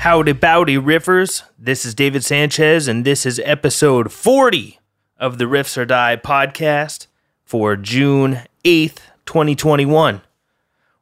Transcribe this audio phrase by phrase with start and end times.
[0.00, 1.42] Howdy bowdy riffers.
[1.58, 4.78] This is David Sanchez, and this is episode 40
[5.18, 7.06] of the Riffs or Die podcast
[7.44, 10.22] for June 8th, 2021.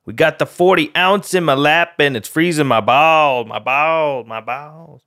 [0.04, 4.26] We got the 40 ounce in my lap, and it's freezing my balls, my balls,
[4.26, 5.02] my balls.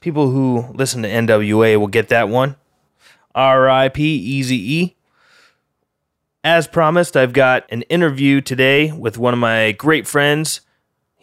[0.00, 2.56] People who listen to NWA will get that one.
[3.34, 4.96] RIP Easy E.
[6.44, 10.60] As promised, I've got an interview today with one of my great friends.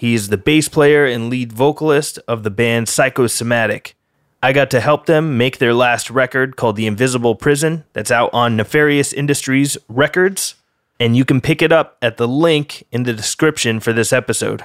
[0.01, 3.95] He's the bass player and lead vocalist of the band Psychosomatic.
[4.41, 8.31] I got to help them make their last record called The Invisible Prison that's out
[8.33, 10.55] on Nefarious Industries Records,
[10.99, 14.63] and you can pick it up at the link in the description for this episode.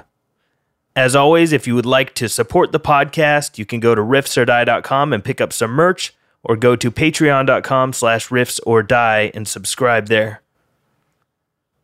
[0.96, 5.12] As always, if you would like to support the podcast, you can go to riffsordie.com
[5.12, 10.40] and pick up some merch, or go to patreon.com slash riffsordie and subscribe there.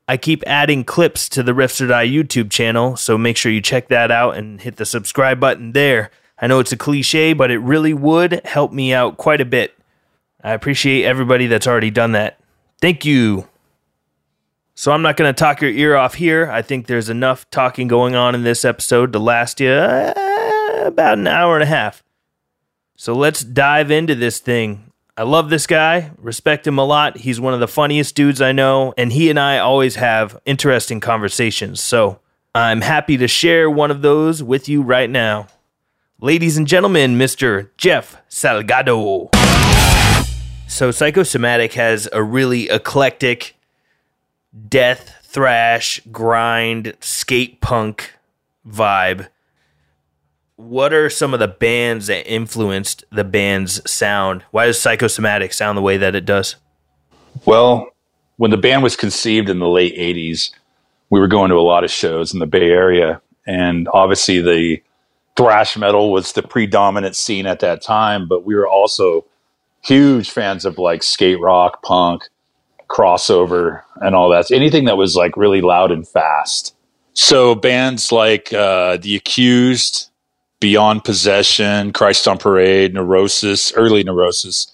[0.08, 3.60] I keep adding clips to the Riffs or Die YouTube channel, so make sure you
[3.60, 6.10] check that out and hit the subscribe button there.
[6.38, 9.78] I know it's a cliche, but it really would help me out quite a bit.
[10.42, 12.40] I appreciate everybody that's already done that.
[12.80, 13.48] Thank you.
[14.74, 16.50] So I'm not going to talk your ear off here.
[16.50, 21.18] I think there's enough talking going on in this episode to last you uh, about
[21.18, 22.02] an hour and a half.
[22.96, 24.91] So let's dive into this thing.
[25.14, 27.18] I love this guy, respect him a lot.
[27.18, 31.00] He's one of the funniest dudes I know, and he and I always have interesting
[31.00, 31.82] conversations.
[31.82, 32.20] So
[32.54, 35.48] I'm happy to share one of those with you right now.
[36.18, 37.68] Ladies and gentlemen, Mr.
[37.76, 39.28] Jeff Salgado.
[40.66, 43.54] So Psychosomatic has a really eclectic
[44.66, 48.14] death, thrash, grind, skate punk
[48.66, 49.28] vibe
[50.62, 54.44] what are some of the bands that influenced the band's sound?
[54.50, 56.56] Why does Psychosomatic sound the way that it does?
[57.44, 57.88] Well,
[58.36, 60.50] when the band was conceived in the late 80s,
[61.10, 63.20] we were going to a lot of shows in the Bay Area.
[63.46, 64.82] And obviously, the
[65.36, 69.24] thrash metal was the predominant scene at that time, but we were also
[69.82, 72.28] huge fans of like skate rock, punk,
[72.88, 74.50] crossover, and all that.
[74.50, 76.74] Anything that was like really loud and fast.
[77.14, 80.10] So, bands like uh, The Accused,
[80.62, 84.68] Beyond Possession, Christ on Parade, Neurosis, early Neurosis,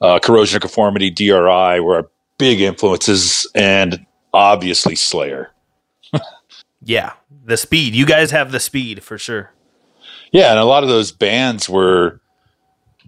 [0.00, 5.50] uh, Corrosion of Conformity, DRI were our big influences, and obviously Slayer.
[6.84, 7.14] yeah,
[7.44, 7.96] the speed.
[7.96, 9.50] You guys have the speed for sure.
[10.30, 12.20] Yeah, and a lot of those bands were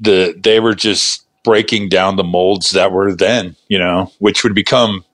[0.00, 4.56] the they were just breaking down the molds that were then, you know, which would
[4.56, 5.04] become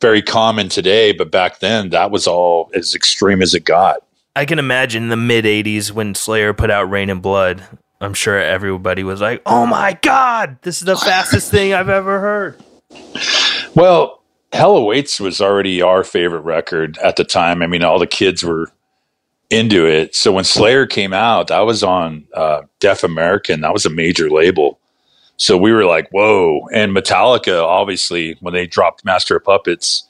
[0.00, 3.98] very common today, but back then that was all as extreme as it got.
[4.34, 7.62] I can imagine the mid 80s when Slayer put out Reign in Blood.
[8.00, 12.18] I'm sure everybody was like, oh my God, this is the fastest thing I've ever
[12.18, 12.62] heard.
[13.74, 14.22] Well,
[14.52, 17.62] Hell Awaits was already our favorite record at the time.
[17.62, 18.70] I mean, all the kids were
[19.50, 20.14] into it.
[20.14, 23.60] So when Slayer came out, that was on uh, Def American.
[23.60, 24.78] That was a major label.
[25.36, 26.66] So we were like, whoa.
[26.72, 30.08] And Metallica, obviously, when they dropped Master of Puppets,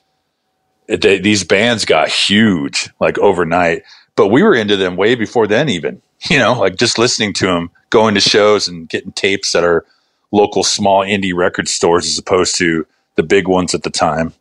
[0.86, 3.82] they, these bands got huge like overnight
[4.16, 6.00] but we were into them way before then even
[6.30, 9.84] you know like just listening to them going to shows and getting tapes at our
[10.32, 12.86] local small indie record stores as opposed to
[13.16, 14.32] the big ones at the time.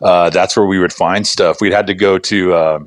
[0.00, 1.60] Uh, that's where we would find stuff.
[1.60, 2.78] We'd had to go to uh,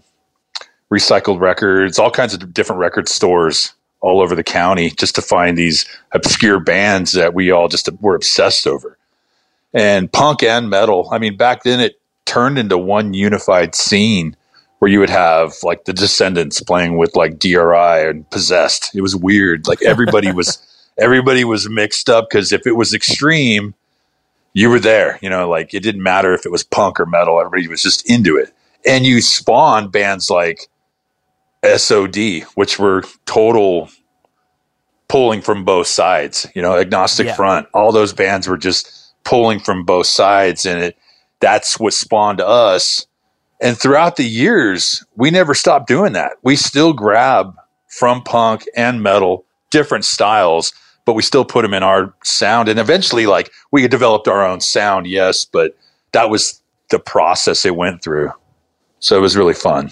[0.91, 5.58] recycled records all kinds of different record stores all over the county just to find
[5.58, 8.97] these obscure bands that we all just were obsessed over.
[9.74, 14.38] And punk and metal i mean back then it turned into one unified scene
[14.85, 18.94] where you would have like the Descendents playing with like DRI and Possessed.
[18.94, 19.68] It was weird.
[19.68, 20.59] Like everybody was
[21.00, 23.73] everybody was mixed up because if it was extreme,
[24.53, 25.18] you were there.
[25.23, 27.40] You know, like it didn't matter if it was punk or metal.
[27.40, 28.53] Everybody was just into it.
[28.85, 30.68] And you spawned bands like
[31.63, 33.90] SOD, which were total
[35.07, 36.46] pulling from both sides.
[36.53, 37.34] You know, Agnostic yeah.
[37.34, 37.67] Front.
[37.73, 38.88] All those bands were just
[39.23, 40.97] pulling from both sides, and it
[41.40, 43.07] that's what spawned us
[43.66, 46.34] and throughout the years, we never stopped doing that.
[46.44, 47.56] We still grab
[47.88, 50.72] from punk and metal different styles,
[51.03, 52.70] but we still put them in our sound.
[52.70, 55.76] And eventually, like we developed our own sound, yes, but
[56.12, 58.32] that was the process it went through.
[59.00, 59.90] So it was really fun.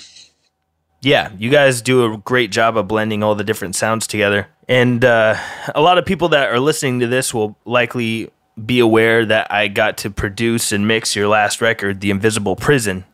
[1.02, 4.50] Yeah, you guys do a great job of blending all the different sounds together.
[4.70, 5.36] And uh,
[5.74, 8.30] a lot of people that are listening to this will likely
[8.64, 13.06] be aware that I got to produce and mix your last record, The Invisible Prison.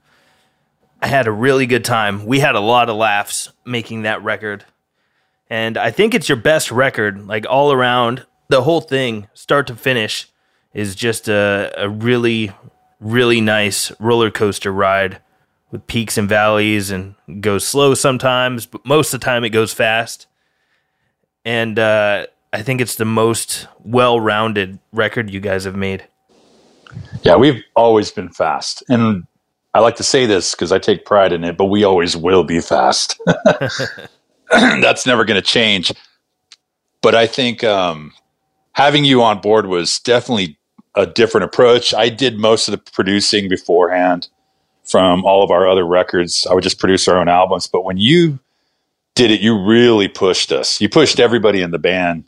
[1.01, 2.25] I had a really good time.
[2.25, 4.65] We had a lot of laughs making that record.
[5.49, 8.25] And I think it's your best record, like all around.
[8.49, 10.27] The whole thing, start to finish,
[10.73, 12.51] is just a, a really,
[12.99, 15.21] really nice roller coaster ride
[15.71, 19.73] with peaks and valleys and goes slow sometimes, but most of the time it goes
[19.73, 20.27] fast.
[21.45, 26.07] And uh, I think it's the most well rounded record you guys have made.
[27.21, 28.83] Yeah, we've always been fast.
[28.89, 29.25] And
[29.73, 32.43] I like to say this because I take pride in it, but we always will
[32.43, 33.19] be fast.
[34.51, 35.91] That's never going to change.
[37.01, 38.13] But I think um,
[38.73, 40.57] having you on board was definitely
[40.95, 41.93] a different approach.
[41.93, 44.27] I did most of the producing beforehand
[44.83, 46.47] from all of our other records.
[46.49, 47.67] I would just produce our own albums.
[47.67, 48.39] But when you
[49.13, 50.81] did it, you really pushed us.
[50.81, 52.25] You pushed everybody in the band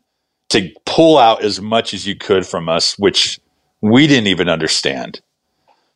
[0.49, 3.39] to pull out as much as you could from us, which
[3.81, 5.21] we didn't even understand.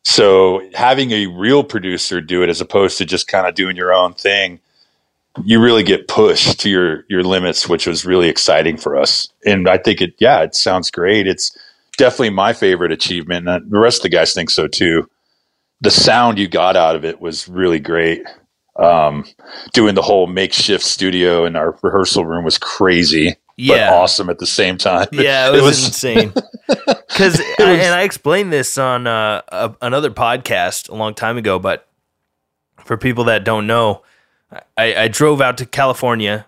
[0.08, 3.92] So having a real producer do it as opposed to just kind of doing your
[3.92, 4.60] own thing,
[5.44, 9.28] you really get pushed to your your limits, which was really exciting for us.
[9.44, 11.26] And I think it, yeah, it sounds great.
[11.26, 11.58] It's
[11.98, 13.48] definitely my favorite achievement.
[13.48, 15.10] And the rest of the guys think so too.
[15.80, 18.22] The sound you got out of it was really great.
[18.76, 19.24] Um,
[19.72, 23.90] doing the whole makeshift studio in our rehearsal room was crazy yeah.
[23.90, 25.08] but awesome at the same time.
[25.12, 26.32] Yeah, it was, it was insane.
[26.66, 31.88] Because and I explained this on uh, a, another podcast a long time ago, but
[32.84, 34.02] for people that don't know,
[34.76, 36.46] I, I drove out to California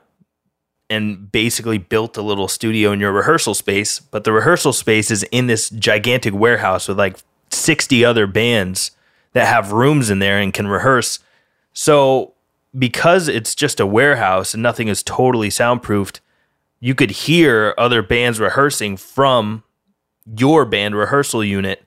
[0.90, 4.00] and basically built a little studio in your rehearsal space.
[4.00, 7.19] But the rehearsal space is in this gigantic warehouse with like
[7.50, 8.93] 60 other bands
[9.32, 11.19] that have rooms in there and can rehearse.
[11.72, 12.32] So,
[12.78, 16.20] because it's just a warehouse and nothing is totally soundproofed,
[16.80, 19.64] you could hear other bands rehearsing from
[20.36, 21.84] your band rehearsal unit.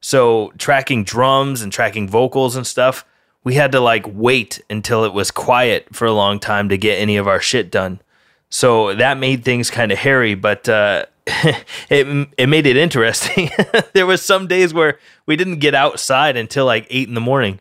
[0.00, 3.04] So tracking drums and tracking vocals and stuff,
[3.44, 6.96] we had to like wait until it was quiet for a long time to get
[6.96, 8.00] any of our shit done.
[8.48, 13.50] So that made things kind of hairy, but uh, it it made it interesting.
[13.92, 17.60] there was some days where we didn't get outside until like eight in the morning.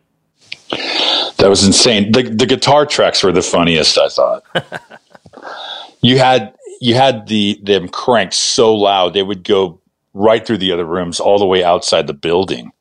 [0.72, 2.12] That was insane.
[2.12, 3.98] The the guitar tracks were the funniest.
[3.98, 4.44] I thought
[6.02, 9.80] you had you had the them cranked so loud they would go
[10.14, 12.72] right through the other rooms all the way outside the building.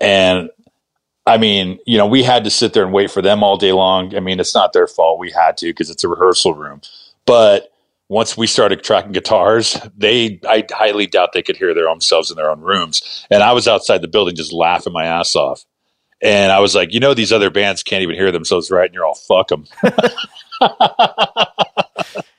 [0.00, 0.50] And
[1.26, 3.72] i mean you know we had to sit there and wait for them all day
[3.72, 4.14] long.
[4.16, 5.18] I mean it's not their fault.
[5.18, 6.80] We had to because it's a rehearsal room.
[7.26, 7.72] But
[8.08, 12.30] once we started tracking guitars they i highly doubt they could hear their own selves
[12.30, 13.26] in their own rooms.
[13.30, 15.64] And i was outside the building just laughing my ass off.
[16.20, 18.94] And i was like you know these other bands can't even hear themselves right and
[18.94, 19.66] you're all fuck them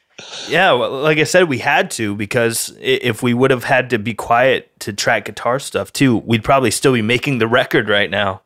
[0.48, 4.00] Yeah, well, like I said, we had to because if we would have had to
[4.00, 8.10] be quiet to track guitar stuff too, we'd probably still be making the record right
[8.10, 8.42] now.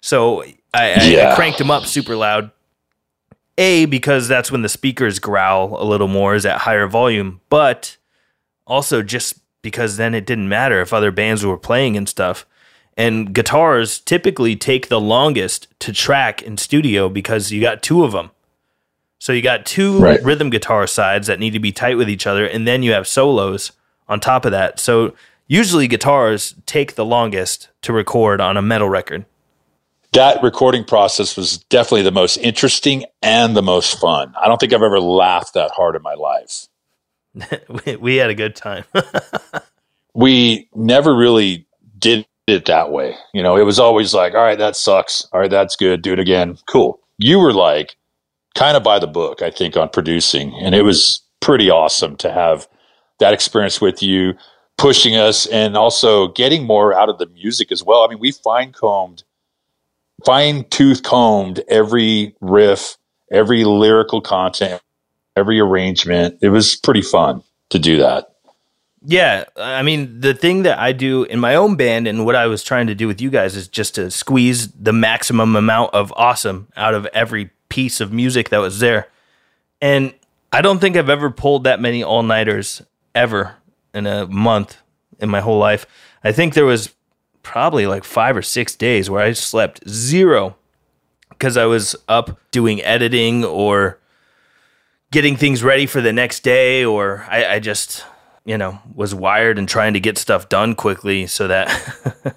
[0.00, 0.42] So
[0.72, 1.28] I, yeah.
[1.28, 2.50] I, I cranked them up super loud.
[3.58, 7.98] A because that's when the speakers growl a little more, is at higher volume, but
[8.66, 12.46] also just because then it didn't matter if other bands were playing and stuff.
[12.96, 18.12] And guitars typically take the longest to track in studio because you got two of
[18.12, 18.30] them.
[19.22, 20.20] So you got two right.
[20.24, 23.06] rhythm guitar sides that need to be tight with each other, and then you have
[23.06, 23.70] solos
[24.08, 24.80] on top of that.
[24.80, 25.14] So
[25.46, 29.24] usually guitars take the longest to record on a metal record.
[30.12, 34.34] That recording process was definitely the most interesting and the most fun.
[34.42, 36.66] I don't think I've ever laughed that hard in my life.
[38.00, 38.82] we had a good time.
[40.14, 41.64] we never really
[41.96, 43.14] did it that way.
[43.32, 45.28] You know, it was always like, all right, that sucks.
[45.32, 46.02] All right, that's good.
[46.02, 46.58] Do it again.
[46.66, 46.98] Cool.
[47.18, 47.94] You were like,
[48.54, 50.54] kind of by the book, I think, on producing.
[50.60, 52.68] And it was pretty awesome to have
[53.18, 54.34] that experience with you,
[54.78, 58.04] pushing us and also getting more out of the music as well.
[58.04, 59.22] I mean, we fine combed,
[60.24, 62.96] fine tooth combed every riff,
[63.30, 64.82] every lyrical content,
[65.36, 66.38] every arrangement.
[66.42, 68.28] It was pretty fun to do that.
[69.04, 72.46] Yeah, I mean, the thing that I do in my own band and what I
[72.46, 76.12] was trying to do with you guys is just to squeeze the maximum amount of
[76.14, 79.08] awesome out of every piece of music that was there.
[79.80, 80.12] And
[80.52, 82.82] I don't think I've ever pulled that many all nighters
[83.14, 83.54] ever
[83.94, 84.76] in a month
[85.18, 85.86] in my whole life.
[86.22, 86.92] I think there was
[87.42, 90.54] probably like five or six days where I slept zero
[91.30, 93.98] because I was up doing editing or
[95.10, 98.04] getting things ready for the next day, or I, I just,
[98.44, 102.36] you know, was wired and trying to get stuff done quickly so that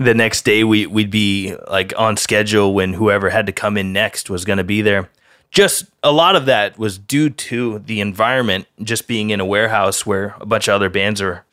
[0.00, 3.92] the next day we we'd be like on schedule when whoever had to come in
[3.92, 5.10] next was going to be there.
[5.50, 10.06] Just a lot of that was due to the environment, just being in a warehouse
[10.06, 11.44] where a bunch of other bands are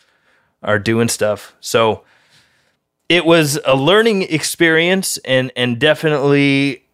[0.63, 1.55] are doing stuff.
[1.59, 2.03] So
[3.09, 6.85] it was a learning experience and and definitely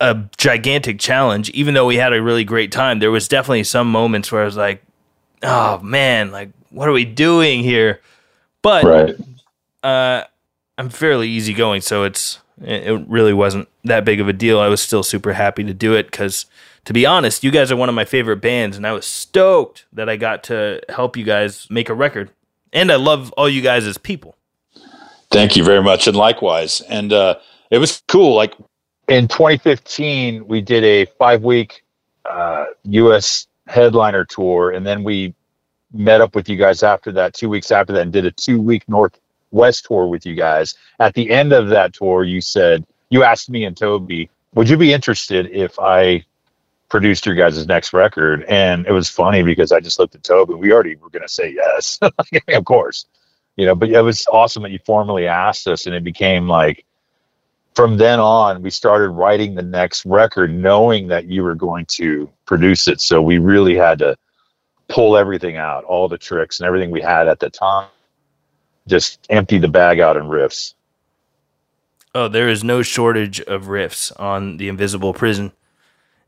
[0.00, 1.50] a gigantic challenge.
[1.50, 4.44] Even though we had a really great time, there was definitely some moments where I
[4.44, 4.84] was like,
[5.42, 8.00] "Oh man, like what are we doing here?"
[8.62, 9.16] But right.
[9.82, 10.24] uh,
[10.78, 14.60] I'm fairly easygoing, so it's It really wasn't that big of a deal.
[14.60, 16.46] I was still super happy to do it because,
[16.86, 19.84] to be honest, you guys are one of my favorite bands, and I was stoked
[19.92, 22.30] that I got to help you guys make a record.
[22.72, 24.36] And I love all you guys as people.
[25.30, 26.80] Thank you very much, and likewise.
[26.82, 27.36] And uh,
[27.70, 28.34] it was cool.
[28.34, 28.54] Like
[29.08, 31.84] in 2015, we did a five week
[32.24, 33.46] uh, U.S.
[33.66, 35.34] headliner tour, and then we
[35.92, 38.60] met up with you guys after that, two weeks after that, and did a two
[38.60, 38.88] week
[39.56, 40.74] Northwest tour with you guys.
[41.00, 44.76] At the end of that tour, you said, you asked me and Toby, would you
[44.76, 46.24] be interested if I
[46.90, 48.44] produced your guys' next record?
[48.48, 50.54] And it was funny because I just looked at Toby.
[50.54, 51.98] We already were going to say yes,
[52.48, 53.06] of course,
[53.56, 56.84] you know, but it was awesome that you formally asked us and it became like,
[57.74, 62.30] from then on, we started writing the next record knowing that you were going to
[62.46, 63.00] produce it.
[63.00, 64.16] So we really had to
[64.88, 67.88] pull everything out, all the tricks and everything we had at the time,
[68.86, 70.74] just empty the bag out in riffs.
[72.14, 75.52] Oh, there is no shortage of riffs on The Invisible Prison.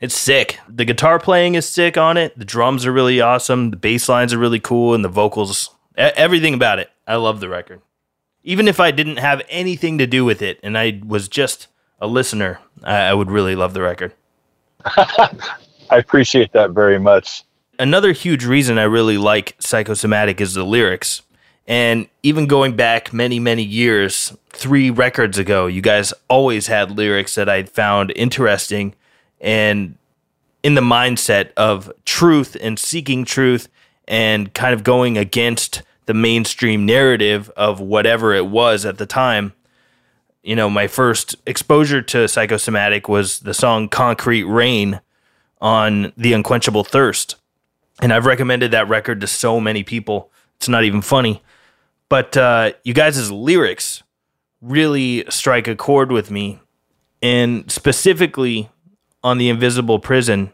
[0.00, 0.58] It's sick.
[0.68, 2.38] The guitar playing is sick on it.
[2.38, 3.70] The drums are really awesome.
[3.70, 6.90] The bass lines are really cool, and the vocals, everything about it.
[7.06, 7.80] I love the record.
[8.44, 11.66] Even if I didn't have anything to do with it and I was just
[12.00, 14.14] a listener, I, would really love the record.
[14.84, 15.32] I
[15.90, 17.44] appreciate that very much
[17.78, 21.22] another huge reason I really like Psychosomatic is the lyrics.
[21.68, 27.36] And even going back many, many years, three records ago, you guys always had lyrics
[27.36, 28.94] that I found interesting
[29.40, 29.96] and
[30.64, 33.68] in the mindset of truth and seeking truth
[34.08, 39.52] and kind of going against the mainstream narrative of whatever it was at the time.
[40.42, 45.00] You know, my first exposure to psychosomatic was the song Concrete Rain
[45.60, 47.36] on The Unquenchable Thirst
[48.00, 50.30] and I've recommended that record to so many people.
[50.56, 51.42] It's not even funny.
[52.08, 54.02] But uh, you guys' lyrics
[54.60, 56.60] really strike a chord with me.
[57.22, 58.70] And specifically
[59.22, 60.50] on The Invisible Prison,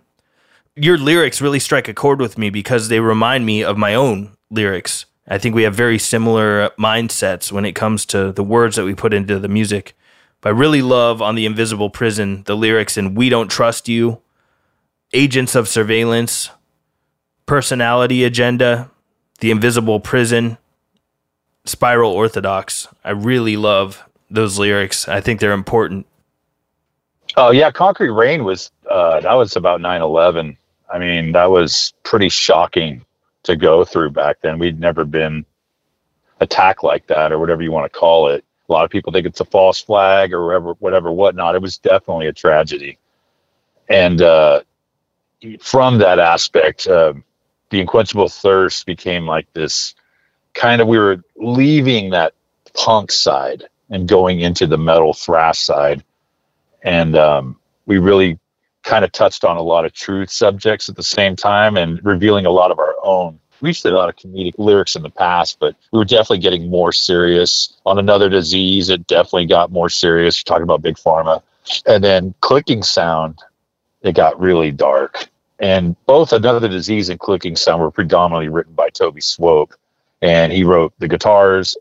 [0.77, 4.33] your lyrics really strike a chord with me because they remind me of my own
[4.51, 5.07] lyrics.
[5.29, 8.95] I think we have very similar mindsets when it comes to the words that we
[8.95, 9.97] put into the music.
[10.41, 14.21] But I really love on The Invisible Prison the lyrics in We Don't Trust You,
[15.13, 16.51] Agents of Surveillance,
[17.47, 18.91] personality agenda,
[19.41, 20.59] the invisible prison,
[21.65, 22.89] spiral orthodox.
[23.05, 25.09] I really love those lyrics.
[25.09, 26.07] I think they're important.
[27.37, 30.57] Oh yeah, Concrete Rain was uh, that was about 9/11.
[30.93, 33.05] I mean, that was pretty shocking
[33.45, 34.59] to go through back then.
[34.59, 35.45] We'd never been
[36.41, 38.45] attacked like that, or whatever you want to call it.
[38.69, 41.55] A lot of people think it's a false flag or whatever, whatever, whatnot.
[41.55, 42.99] It was definitely a tragedy,
[43.89, 44.61] and uh,
[45.61, 47.15] from that aspect, uh,
[47.71, 49.95] the unquenchable thirst became like this
[50.55, 52.33] kind of we were leaving that
[52.75, 56.03] punk side and going into the metal thrash side.
[56.83, 57.57] And um,
[57.87, 58.39] we really
[58.83, 62.47] kind of touched on a lot of truth subjects at the same time and revealing
[62.47, 63.39] a lot of our own.
[63.61, 66.41] We used to a lot of comedic lyrics in the past but we were definitely
[66.41, 67.79] getting more serious.
[67.87, 70.39] On another disease it definitely got more serious.
[70.39, 71.43] We're talking about big pharma.
[71.87, 73.41] And then clicking sound
[74.05, 75.29] it got really dark.
[75.59, 79.75] And both Another Disease and Clicking Sound were predominantly written by Toby Swope.
[80.25, 81.77] And he wrote the guitars,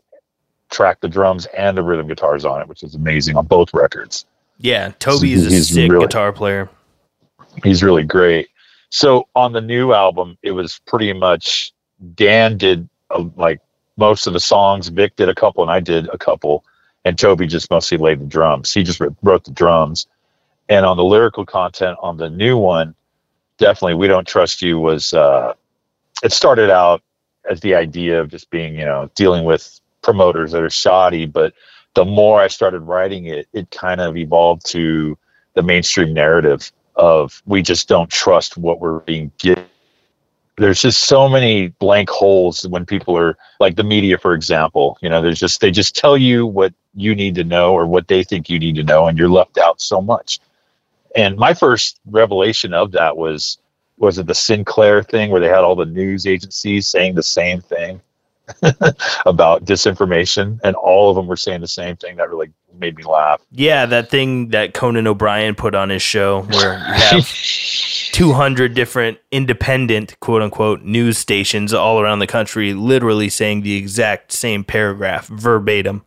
[0.70, 4.26] tracked the drums, and the rhythm guitars on it, which is amazing on both records.
[4.58, 6.68] Yeah, Toby is a sick really, guitar player.
[7.62, 8.48] He's really great.
[8.90, 11.72] So on the new album, it was pretty much
[12.14, 13.60] Dan did uh, like
[13.96, 16.64] most of the songs, Vic did a couple, and I did a couple,
[17.04, 18.72] and Toby just mostly laid the drums.
[18.72, 20.06] He just wrote the drums.
[20.68, 22.94] And on the lyrical content on the new one,
[23.58, 25.54] definitely we don't trust you was uh,
[26.22, 27.02] it started out
[27.50, 31.54] as the idea of just being you know dealing with promoters that are shoddy but
[31.94, 35.16] the more i started writing it it kind of evolved to
[35.54, 39.64] the mainstream narrative of we just don't trust what we're being given.
[40.56, 45.08] There's just so many blank holes when people are like the media for example you
[45.08, 48.22] know there's just they just tell you what you need to know or what they
[48.22, 50.38] think you need to know and you're left out so much.
[51.16, 53.58] And my first revelation of that was
[53.98, 57.60] was it the Sinclair thing where they had all the news agencies saying the same
[57.60, 58.00] thing
[59.26, 62.16] about disinformation, and all of them were saying the same thing.
[62.16, 63.40] That really made me laugh.
[63.50, 67.26] Yeah, that thing that Conan O'Brien put on his show, where you have
[68.12, 74.32] 200 different independent, quote unquote, news stations all around the country, literally saying the exact
[74.32, 76.04] same paragraph verbatim.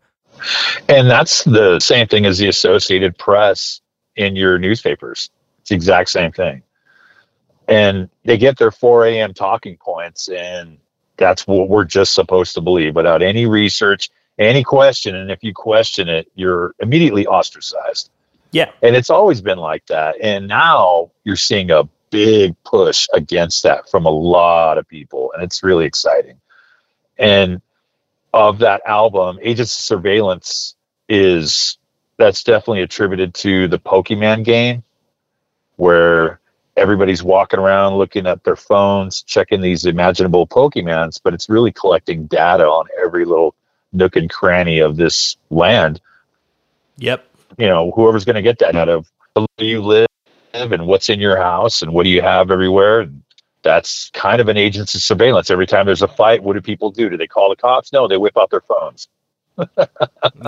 [0.88, 3.82] And that's the same thing as the Associated Press
[4.15, 5.29] in your newspapers.
[5.62, 6.62] It's the exact same thing.
[7.67, 9.33] And they get their 4 a.m.
[9.33, 10.77] talking points, and
[11.17, 14.09] that's what we're just supposed to believe without any research,
[14.39, 15.15] any question.
[15.15, 18.09] And if you question it, you're immediately ostracized.
[18.51, 18.71] Yeah.
[18.81, 20.15] And it's always been like that.
[20.21, 25.31] And now you're seeing a big push against that from a lot of people.
[25.33, 26.39] And it's really exciting.
[27.17, 27.62] And
[28.33, 30.75] of that album, Agents of Surveillance
[31.09, 31.77] is
[32.17, 34.83] that's definitely attributed to the Pokemon game
[35.75, 36.39] where
[36.77, 42.27] everybody's walking around looking at their phones, checking these imaginable Pokemons, but it's really collecting
[42.27, 43.55] data on every little
[43.91, 46.00] nook and cranny of this land.
[46.98, 47.25] Yep.
[47.57, 50.07] You know, whoever's going to get that out of where you live
[50.53, 53.10] and what's in your house and what do you have everywhere.
[53.63, 55.50] That's kind of an agency surveillance.
[55.50, 57.10] Every time there's a fight, what do people do?
[57.10, 57.91] Do they call the cops?
[57.91, 59.07] No, they whip out their phones.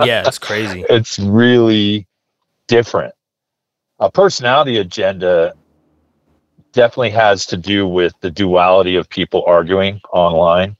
[0.04, 0.84] yeah, it's crazy.
[0.88, 2.06] It's really
[2.68, 3.14] different.
[3.98, 5.54] A personality agenda
[6.72, 10.76] definitely has to do with the duality of people arguing online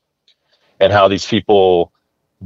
[0.80, 1.92] and how these people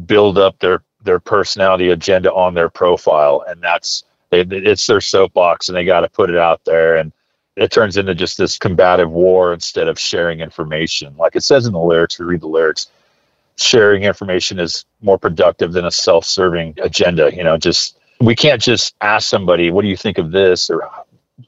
[0.07, 3.45] build up their their personality agenda on their profile.
[3.47, 6.97] And that's it's their soapbox and they got to put it out there.
[6.97, 7.13] And
[7.57, 11.17] it turns into just this combative war instead of sharing information.
[11.17, 12.89] Like it says in the lyrics we read the lyrics
[13.57, 18.95] sharing information is more productive than a self-serving agenda you know just we can't just
[19.01, 20.71] ask somebody what do you think of this?
[20.71, 20.89] or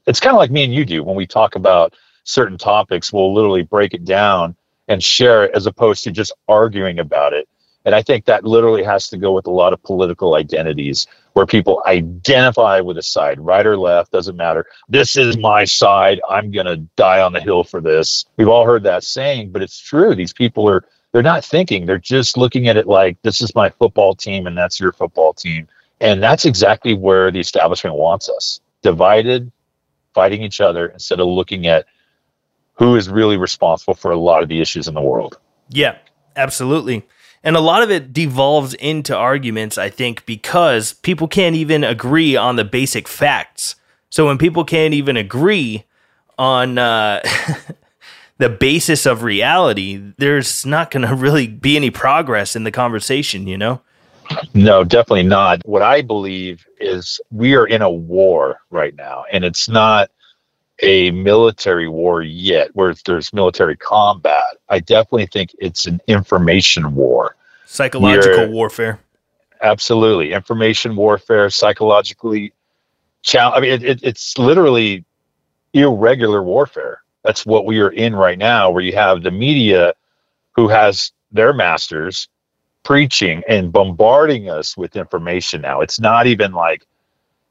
[0.05, 3.33] it's kind of like me and you do when we talk about certain topics we'll
[3.33, 4.55] literally break it down
[4.87, 7.47] and share it as opposed to just arguing about it
[7.87, 11.45] and I think that literally has to go with a lot of political identities where
[11.45, 14.65] people identify with a side, right or left, doesn't matter.
[14.89, 16.19] This is my side.
[16.29, 18.25] I'm going to die on the hill for this.
[18.35, 20.15] We've all heard that saying, but it's true.
[20.15, 21.85] These people are, they're not thinking.
[21.85, 25.33] They're just looking at it like, this is my football team and that's your football
[25.33, 25.69] team.
[26.01, 29.49] And that's exactly where the establishment wants us divided,
[30.17, 31.85] fighting each other instead of looking at
[32.73, 35.37] who is really responsible for a lot of the issues in the world.
[35.69, 35.95] Yeah,
[36.35, 37.05] absolutely.
[37.43, 42.35] And a lot of it devolves into arguments, I think, because people can't even agree
[42.35, 43.75] on the basic facts.
[44.09, 45.85] So when people can't even agree
[46.39, 47.21] on uh,
[48.39, 53.45] the basis of reality, there's not going to really be any progress in the conversation,
[53.45, 53.81] you know?
[54.55, 55.61] No, definitely not.
[55.63, 60.09] What I believe is we are in a war right now, and it's not
[60.81, 64.57] a military war yet where there's military combat.
[64.69, 67.35] I definitely think it's an information war.
[67.65, 68.99] Psychological We're, warfare.
[69.61, 70.33] Absolutely.
[70.33, 72.53] Information warfare, psychologically
[73.23, 73.57] challenge.
[73.57, 75.03] I mean, it, it, it's literally
[75.73, 77.01] irregular warfare.
[77.23, 79.93] That's what we are in right now, where you have the media
[80.55, 82.27] who has their masters
[82.83, 85.81] preaching and bombarding us with information now.
[85.81, 86.85] It's not even like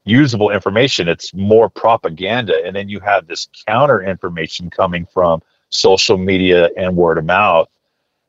[0.07, 2.61] usable information, it's more propaganda.
[2.65, 7.69] And then you have this counter information coming from social media and word of mouth.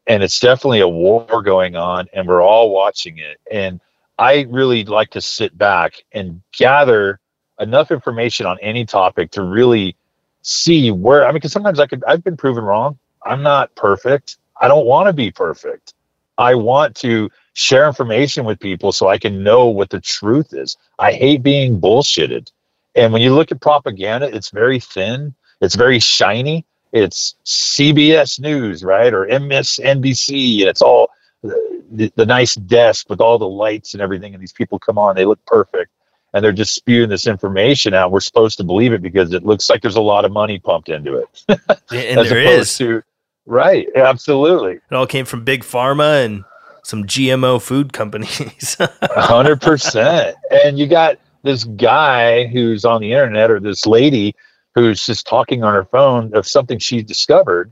[0.06, 3.38] And it's definitely a war going on, and we're all watching it.
[3.52, 3.80] And
[4.18, 7.20] I really like to sit back and gather
[7.60, 9.96] enough information on any topic to really
[10.42, 12.98] see where I mean, because sometimes I could I've been proven wrong.
[13.24, 14.38] I'm not perfect.
[14.60, 15.94] I don't want to be perfect.
[16.38, 20.76] I want to share information with people so I can know what the truth is.
[21.00, 22.52] I hate being bullshitted.
[22.94, 26.64] And when you look at propaganda, it's very thin, it's very shiny.
[26.92, 29.12] It's CBS News, right?
[29.12, 31.10] Or MSNBC, and it's all
[31.44, 31.50] uh,
[31.90, 34.34] the, the nice desk with all the lights and everything.
[34.34, 35.90] And these people come on, they look perfect
[36.32, 38.12] and they're just spewing this information out.
[38.12, 40.90] We're supposed to believe it because it looks like there's a lot of money pumped
[40.90, 41.44] into it.
[41.48, 41.58] and
[41.90, 42.78] there is.
[42.78, 43.02] To,
[43.46, 43.88] right.
[43.96, 44.74] Absolutely.
[44.74, 46.44] It all came from big pharma and
[46.88, 48.76] some GMO food companies.
[49.02, 50.36] hundred percent.
[50.50, 54.34] And you got this guy who's on the internet or this lady
[54.74, 57.70] who's just talking on her phone of something she discovered.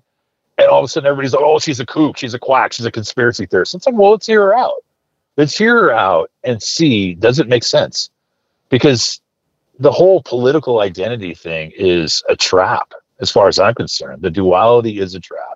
[0.59, 2.85] And all of a sudden everybody's like, oh, she's a kook, she's a quack, she's
[2.85, 3.75] a conspiracy theorist.
[3.75, 4.85] It's like, well, let's hear her out.
[5.39, 8.11] Let's hear her out and see, does it make sense?
[8.69, 9.21] Because
[9.79, 14.21] the whole political identity thing is a trap, as far as I'm concerned.
[14.21, 15.56] The duality is a trap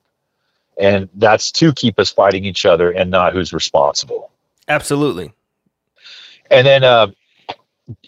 [0.81, 4.31] and that's to keep us fighting each other and not who's responsible.
[4.67, 5.33] Absolutely.
[6.51, 7.09] And then uh,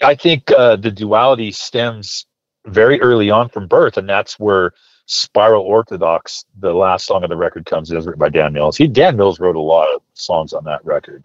[0.02, 2.26] I think uh, the duality stems
[2.64, 4.72] very early on from birth, and that's where
[5.06, 7.96] Spiral Orthodox, the last song of the record, comes in.
[7.96, 8.76] It was written by Dan Mills.
[8.76, 11.24] He Dan Mills wrote a lot of songs on that record,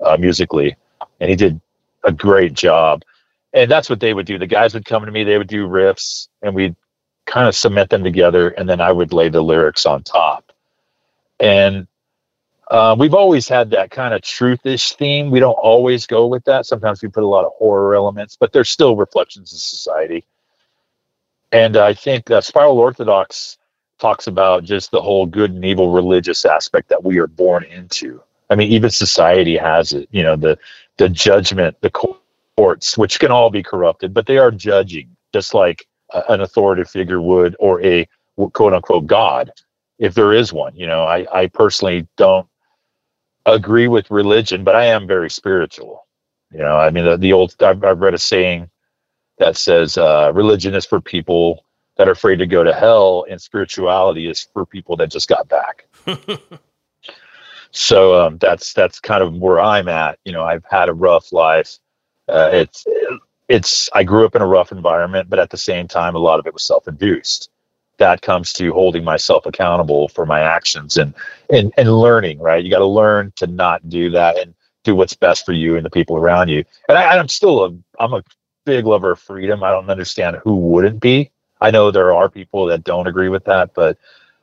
[0.00, 0.76] uh, musically,
[1.20, 1.60] and he did
[2.04, 3.02] a great job.
[3.52, 4.38] And that's what they would do.
[4.38, 6.76] The guys would come to me, they would do riffs, and we'd
[7.26, 10.43] kind of cement them together, and then I would lay the lyrics on top
[11.40, 11.86] and
[12.70, 15.30] uh, we've always had that kind of truthish theme.
[15.30, 16.66] We don't always go with that.
[16.66, 20.24] Sometimes we put a lot of horror elements, but they're still reflections of society.
[21.52, 23.58] And I think uh, Spiral Orthodox
[23.98, 28.22] talks about just the whole good and evil religious aspect that we are born into.
[28.50, 30.08] I mean, even society has it.
[30.10, 30.58] You know, the
[30.96, 31.90] the judgment, the
[32.56, 36.90] courts, which can all be corrupted, but they are judging just like a, an authoritative
[36.90, 38.08] figure would, or a
[38.52, 39.52] quote unquote God,
[39.98, 40.74] if there is one.
[40.76, 42.46] You know, I I personally don't
[43.46, 46.06] agree with religion, but I am very spiritual.
[46.52, 48.70] You know, I mean, the, the old I've, I've read a saying
[49.38, 51.64] that says uh, religion is for people
[51.96, 55.48] that are afraid to go to hell, and spirituality is for people that just got
[55.48, 55.86] back.
[57.70, 60.18] so um, that's that's kind of where I'm at.
[60.24, 61.78] You know, I've had a rough life.
[62.28, 62.86] Uh, it's
[63.48, 66.38] it's I grew up in a rough environment, but at the same time, a lot
[66.38, 67.50] of it was self-induced.
[67.98, 71.14] That comes to holding myself accountable for my actions and
[71.50, 72.38] and and learning.
[72.38, 75.76] Right, you got to learn to not do that and do what's best for you
[75.76, 76.64] and the people around you.
[76.88, 78.22] And I, I'm still a I'm a
[78.64, 79.62] big lover of freedom.
[79.62, 81.30] I don't understand who wouldn't be.
[81.60, 83.98] I know there are people that don't agree with that, but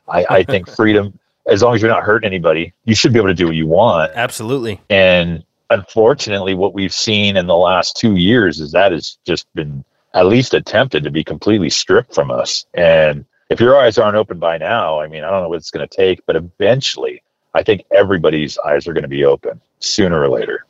[0.07, 3.29] I, I think freedom, as long as you're not hurting anybody, you should be able
[3.29, 4.11] to do what you want.
[4.15, 4.79] Absolutely.
[4.89, 9.83] And unfortunately, what we've seen in the last two years is that has just been
[10.13, 12.65] at least attempted to be completely stripped from us.
[12.73, 15.71] And if your eyes aren't open by now, I mean, I don't know what it's
[15.71, 17.21] going to take, but eventually,
[17.53, 20.65] I think everybody's eyes are going to be open sooner or later.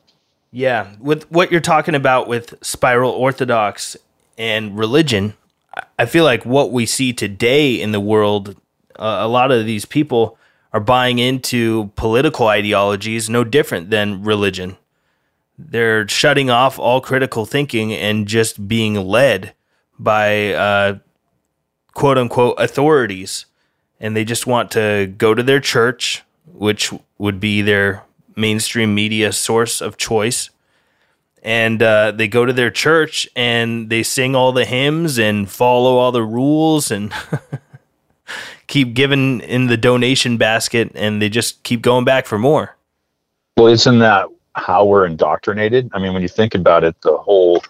[0.50, 3.96] Yeah, with what you're talking about with spiral orthodox
[4.36, 5.34] and religion,
[5.96, 8.56] I feel like what we see today in the world,
[8.96, 10.36] uh, a lot of these people
[10.72, 14.76] are buying into political ideologies no different than religion.
[15.56, 19.54] They're shutting off all critical thinking and just being led
[20.00, 20.98] by uh,
[21.94, 23.46] quote unquote authorities.
[24.00, 28.02] And they just want to go to their church, which would be their
[28.34, 30.50] mainstream media source of choice.
[31.42, 35.96] And uh, they go to their church and they sing all the hymns and follow
[35.96, 37.12] all the rules and
[38.66, 42.76] keep giving in the donation basket and they just keep going back for more.
[43.56, 45.90] Well, isn't that how we're indoctrinated?
[45.92, 47.62] I mean, when you think about it, the whole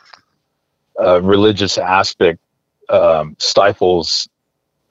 [1.00, 2.38] uh, religious aspect
[2.88, 4.28] um, stifles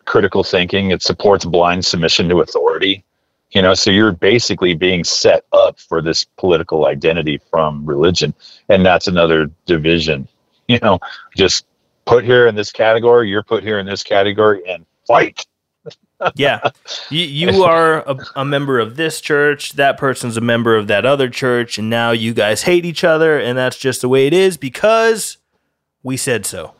[0.05, 3.03] critical thinking, it supports blind submission to authority
[3.51, 8.33] you know so you're basically being set up for this political identity from religion.
[8.69, 10.27] And that's another division
[10.67, 10.99] you know
[11.35, 11.65] just
[12.05, 15.45] put here in this category you're put here in this category and fight.
[16.35, 16.69] Yeah.
[17.09, 21.03] You, you are a, a, member of this church that person's a member of that
[21.03, 24.33] other church and now you guys hate each other and that's just the way it
[24.33, 25.37] is because
[26.03, 26.75] we said so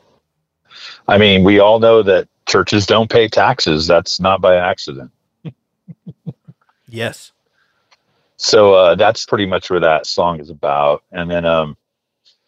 [1.12, 5.12] i mean we all know that churches don't pay taxes that's not by accident
[6.92, 7.32] Yes.
[8.36, 11.04] So uh, that's pretty much where that song is about.
[11.12, 11.78] And then um,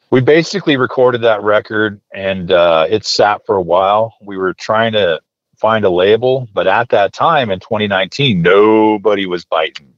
[0.10, 4.15] we basically recorded that record and uh, it sat for a while.
[4.21, 5.21] We were trying to
[5.58, 9.93] find a label, but at that time in 2019, nobody was biting.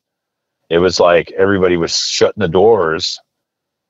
[0.69, 3.19] It was like everybody was shutting the doors.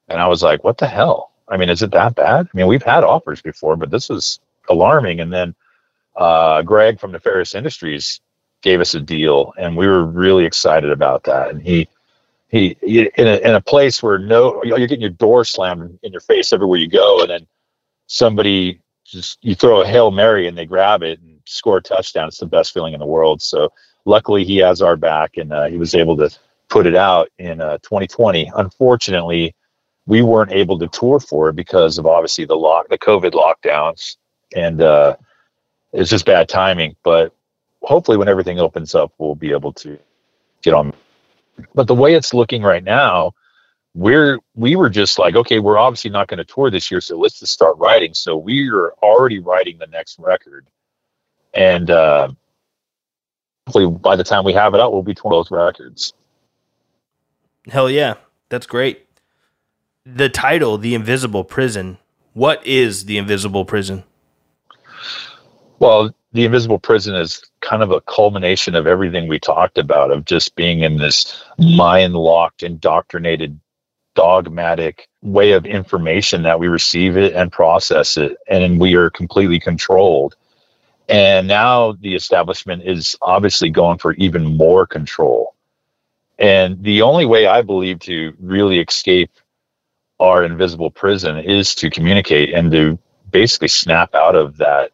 [0.08, 1.32] And I was like, what the hell?
[1.50, 2.48] I mean, is it that bad?
[2.48, 5.20] I mean, we've had offers before, but this was alarming.
[5.20, 5.56] And then
[6.16, 8.22] uh, Greg from Nefarious Industries
[8.62, 11.52] gave us a deal, and we were really excited about that.
[11.52, 11.88] And he
[12.50, 16.22] he, in a in a place where no you're getting your door slammed in your
[16.22, 17.48] face everywhere you go, and then
[18.08, 22.28] somebody just you throw a hail mary and they grab it and score a touchdown.
[22.28, 23.42] It's the best feeling in the world.
[23.42, 23.72] So
[24.06, 26.30] luckily he has our back, and uh, he was able to
[26.70, 28.52] put it out in uh, 2020.
[28.56, 29.56] Unfortunately,
[30.08, 34.18] we weren't able to tour for it because of obviously the lock, the COVID lockdowns,
[34.56, 35.18] and uh,
[35.94, 36.96] it's just bad timing.
[37.04, 37.36] But
[37.84, 40.00] hopefully when everything opens up, we'll be able to
[40.64, 40.94] get on.
[41.76, 43.34] But the way it's looking right now,
[43.94, 47.18] we're we were just like, okay, we're obviously not going to tour this year, so
[47.18, 48.14] let's just start writing.
[48.14, 50.68] So we are already writing the next record,
[51.54, 52.30] and uh,
[53.68, 56.14] hopefully by the time we have it out, we'll be touring those records.
[57.70, 58.16] Hell yeah,
[58.50, 59.08] that's great.
[60.06, 61.98] The title, "The Invisible Prison."
[62.34, 64.04] What is the Invisible Prison?
[65.80, 70.26] Well, the invisible prison is kind of a culmination of everything we talked about of
[70.26, 73.60] just being in this mind locked indoctrinated
[74.16, 79.60] dogmatic way of information that we receive it and process it and we are completely
[79.60, 80.36] controlled.
[81.10, 85.56] And now the establishment is obviously going for even more control.
[86.40, 89.32] And the only way i believe to really escape
[90.20, 92.98] our invisible prison is to communicate and to
[93.32, 94.92] basically snap out of that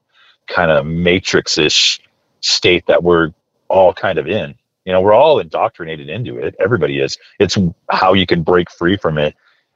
[0.54, 2.02] kind of matrix-ish
[2.42, 3.34] state that we're
[3.68, 4.56] all kind of in.
[4.86, 6.56] You know, we're all indoctrinated into it.
[6.60, 7.18] Everybody is.
[7.40, 7.58] It's
[7.90, 9.36] how you can break free from it.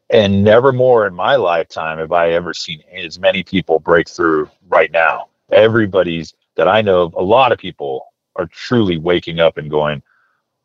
[0.09, 4.49] And never more in my lifetime have I ever seen as many people break through
[4.67, 5.29] right now.
[5.51, 10.01] Everybody's that I know, a lot of people are truly waking up and going,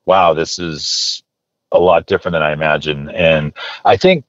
[0.05, 1.23] wow, this is
[1.73, 3.11] a lot different than I imagined.
[3.13, 3.53] And
[3.85, 4.25] I think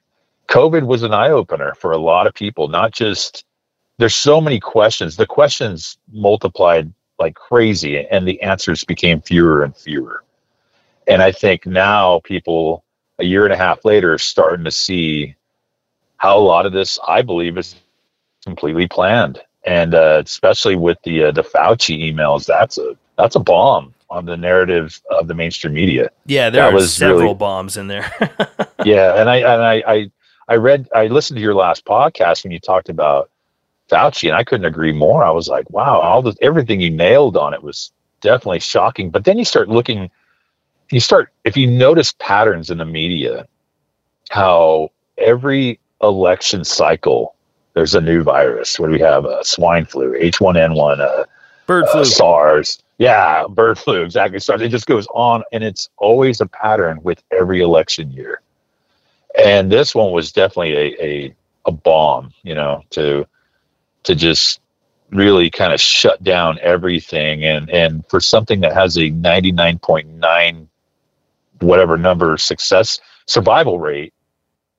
[0.48, 3.46] COVID was an eye opener for a lot of people, not just
[4.02, 5.16] there's so many questions.
[5.16, 10.24] The questions multiplied like crazy and the answers became fewer and fewer.
[11.08, 12.84] And I think now people
[13.20, 15.36] a year and a half later are starting to see
[16.18, 17.76] how a lot of this, I believe, is
[18.44, 19.40] completely planned.
[19.68, 24.26] And uh, especially with the uh, the Fauci emails, that's a that's a bomb on
[24.26, 26.10] the narrative of the mainstream media.
[26.26, 28.12] Yeah, there that are several really, bombs in there.
[28.84, 30.12] yeah, and I and I, I
[30.48, 33.30] I read I listened to your last podcast when you talked about
[33.92, 35.24] Fauci, and I couldn't agree more.
[35.24, 39.10] I was like, wow, all the everything you nailed on it was definitely shocking.
[39.10, 40.10] But then you start looking,
[40.92, 43.48] you start if you notice patterns in the media,
[44.30, 47.36] how every election cycle
[47.74, 48.80] there's a new virus.
[48.80, 49.26] What do we have?
[49.26, 51.26] Uh, swine flu, H1N1, uh,
[51.68, 52.84] bird flu, uh, SARS.
[52.98, 54.40] Yeah, bird flu, exactly.
[54.40, 54.62] SARS.
[54.62, 58.42] It just goes on, and it's always a pattern with every election year.
[59.42, 63.26] And this one was definitely a, a, a bomb, you know, to
[64.04, 64.60] to just
[65.12, 67.44] really kind of shut down everything.
[67.44, 70.68] And and for something that has a 99.9
[71.60, 74.16] whatever number success survival rate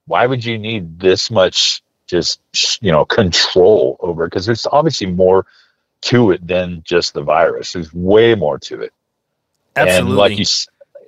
[0.06, 2.40] why would you need this much just
[2.82, 5.46] you know control over because there's obviously more
[6.02, 7.72] to it than just the virus.
[7.72, 8.92] There's way more to it.
[9.76, 10.10] Absolutely.
[10.10, 10.44] and like you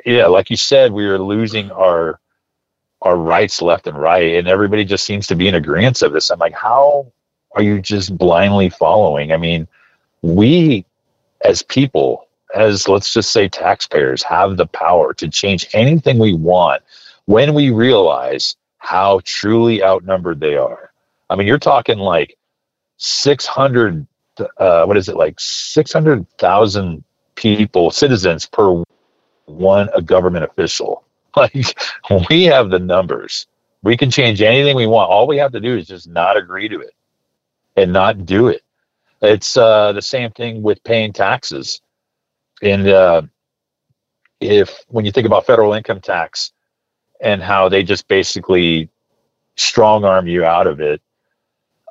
[0.07, 2.19] yeah like you said we are losing our
[3.03, 6.31] our rights left and right and everybody just seems to be in agreement of this.
[6.31, 7.13] I'm like how
[7.55, 9.67] are you just blindly following i mean
[10.23, 10.85] we
[11.45, 16.83] as people as let's just say taxpayers have the power to change anything we want
[17.27, 20.93] when we realize how truly outnumbered they are.
[21.31, 22.37] I mean, you're talking like
[22.99, 24.07] 600,
[24.59, 28.83] uh, what is it, like 600,000 people, citizens per
[29.47, 31.03] one a government official.
[31.37, 31.77] Like,
[32.31, 33.49] we have the numbers.
[33.83, 35.11] We can change anything we want.
[35.11, 36.95] All we have to do is just not agree to it
[37.77, 38.63] and not do it.
[39.23, 41.81] It's uh, the same thing with paying taxes.
[42.63, 43.23] And uh,
[44.41, 46.53] if, when you think about federal income tax,
[47.21, 48.89] and how they just basically
[49.57, 51.01] strong arm you out of it.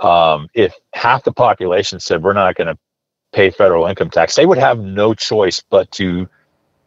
[0.02, 2.78] Um, if half the population said we're not going to
[3.32, 6.30] pay federal income tax, they would have no choice but to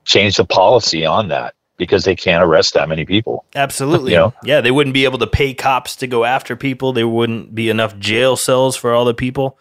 [0.05, 3.45] change the policy on that because they can't arrest that many people.
[3.55, 4.13] Absolutely.
[4.13, 4.35] you know?
[4.43, 6.93] Yeah, they wouldn't be able to pay cops to go after people.
[6.93, 9.59] There wouldn't be enough jail cells for all the people.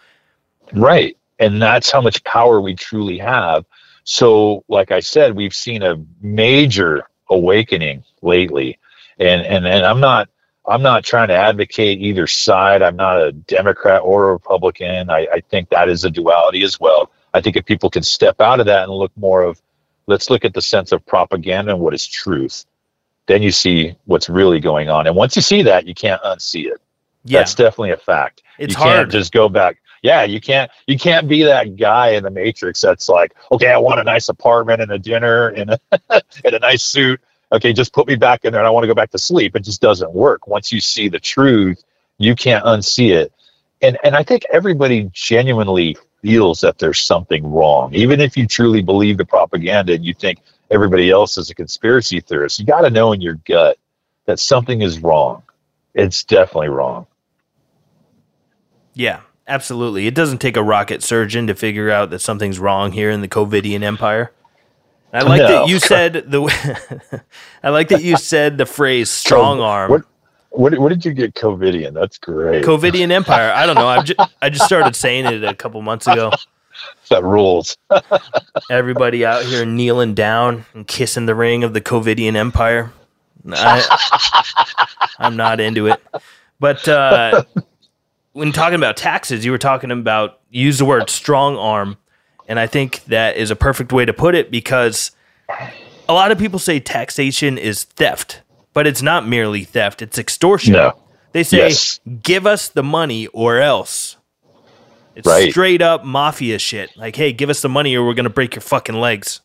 [0.73, 1.17] Right.
[1.39, 3.65] And that's how much power we truly have.
[4.05, 8.79] So, like I said, we've seen a major awakening lately.
[9.17, 10.29] And and and I'm not
[10.67, 12.81] I'm not trying to advocate either side.
[12.81, 15.09] I'm not a Democrat or a Republican.
[15.09, 17.11] I, I think that is a duality as well.
[17.33, 19.61] I think if people can step out of that and look more of
[20.07, 22.65] let's look at the sense of propaganda and what is truth,
[23.27, 25.07] then you see what's really going on.
[25.07, 26.81] And once you see that, you can't unsee it.
[27.23, 27.39] Yeah.
[27.39, 28.43] That's definitely a fact.
[28.59, 29.11] It's you can't hard.
[29.11, 29.81] just go back.
[30.03, 33.77] Yeah, you can't you can't be that guy in the Matrix that's like, okay, I
[33.77, 35.79] want a nice apartment and a dinner and a,
[36.45, 37.19] and a nice suit
[37.51, 39.55] okay, just put me back in there and I want to go back to sleep.
[39.55, 40.47] It just doesn't work.
[40.47, 41.83] Once you see the truth,
[42.17, 43.31] you can't unsee it.
[43.81, 47.93] And and I think everybody genuinely feels that there's something wrong.
[47.93, 50.39] Even if you truly believe the propaganda and you think
[50.71, 53.77] everybody else is a conspiracy theorist, you got to know in your gut
[54.25, 55.43] that something is wrong.
[55.93, 57.05] It's definitely wrong.
[58.95, 60.07] Yeah, absolutely.
[60.07, 63.27] It doesn't take a rocket surgeon to figure out that something's wrong here in the
[63.27, 64.31] COVIDian empire.
[65.13, 65.47] I like no.
[65.47, 67.21] that you said the.
[67.63, 70.03] I like that you said the phrase "strong arm." What,
[70.57, 71.93] what, what did you get COVIDian?
[71.93, 72.63] That's great.
[72.63, 73.51] COVIDian Empire.
[73.51, 73.87] I don't know.
[73.87, 76.31] I just I just started saying it a couple months ago.
[77.09, 77.77] that rules.
[78.69, 82.91] Everybody out here kneeling down and kissing the ring of the COVIDian Empire.
[83.51, 84.79] I,
[85.19, 86.01] I'm not into it.
[86.59, 87.43] But uh,
[88.33, 91.97] when talking about taxes, you were talking about use the word strong arm.
[92.47, 95.11] And I think that is a perfect way to put it because
[96.07, 98.41] a lot of people say taxation is theft,
[98.75, 100.73] but it's not merely theft, it's extortion.
[100.73, 100.93] No.
[101.31, 101.99] They say, yes.
[102.21, 104.17] give us the money or else.
[105.15, 105.49] It's right.
[105.49, 106.95] straight up mafia shit.
[106.95, 109.41] Like, hey, give us the money or we're going to break your fucking legs.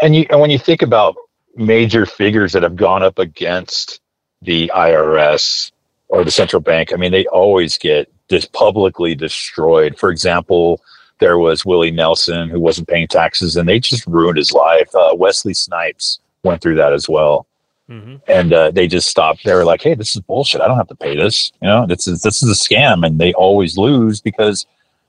[0.00, 1.16] And you and when you think about
[1.56, 4.00] major figures that have gone up against
[4.42, 5.72] the IRS
[6.08, 9.98] or the central bank, I mean, they always get this publicly destroyed.
[9.98, 10.80] For example,
[11.18, 14.92] there was Willie Nelson who wasn't paying taxes, and they just ruined his life.
[14.94, 17.46] Uh, Wesley Snipes went through that as well,
[17.88, 18.16] mm-hmm.
[18.28, 19.44] and uh, they just stopped.
[19.44, 20.60] They were like, "Hey, this is bullshit.
[20.60, 21.52] I don't have to pay this.
[21.60, 24.66] You know, this is this is a scam," and they always lose because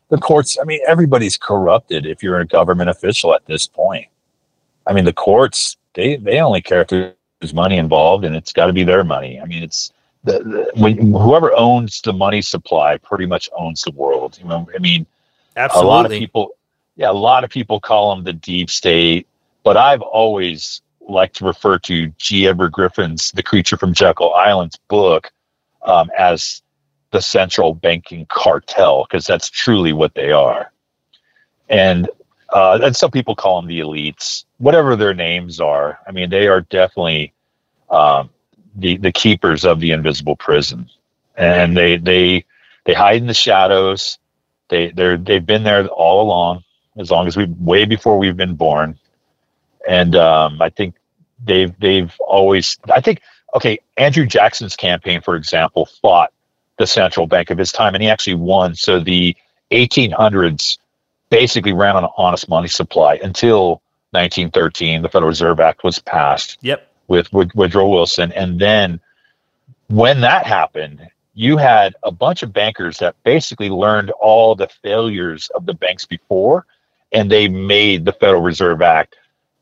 [0.09, 0.57] the courts.
[0.61, 2.05] I mean, everybody's corrupted.
[2.05, 4.07] If you're a government official at this point,
[4.88, 8.67] I mean, the courts they they only care if there's money involved, and it's got
[8.67, 9.39] to be their money.
[9.39, 9.91] I mean, it's
[10.23, 14.38] the, the when, whoever owns the money supply pretty much owns the world.
[14.39, 15.05] You know, I mean,
[15.55, 15.88] Absolutely.
[15.88, 16.49] a lot of people,
[16.95, 19.27] yeah, a lot of people call them the deep state,
[19.63, 22.48] but I've always liked to refer to G.
[22.48, 25.32] Edward Griffin's "The Creature from Jekyll Island's book
[25.84, 26.62] um, as
[27.12, 30.72] the central banking cartel because that's truly what they are.
[31.70, 32.10] And
[32.54, 36.00] uh, and some people call them the elites, whatever their names are.
[36.08, 37.34] I mean, they are definitely
[37.89, 38.30] um,
[38.76, 40.89] the the keepers of the invisible prison,
[41.36, 42.46] and they they
[42.86, 44.20] they hide in the shadows.
[44.70, 46.63] They they're they've been there all along,
[46.98, 49.00] as long as we way before we've been born,
[49.88, 50.95] and um, I think
[51.43, 53.21] they've they've always I think
[53.56, 56.32] okay Andrew Jackson's campaign, for example, fought
[56.78, 58.76] the central bank of his time, and he actually won.
[58.76, 59.36] So the
[59.71, 60.78] 1800s
[61.30, 65.02] basically ran on an honest money supply until 1913.
[65.02, 66.88] The Federal Reserve Act was passed Yep.
[67.08, 69.00] with, with Woodrow Wilson, and then
[69.88, 75.50] when that happened, you had a bunch of bankers that basically learned all the failures
[75.56, 76.65] of the banks before,
[77.12, 79.15] and they made the Federal Reserve Act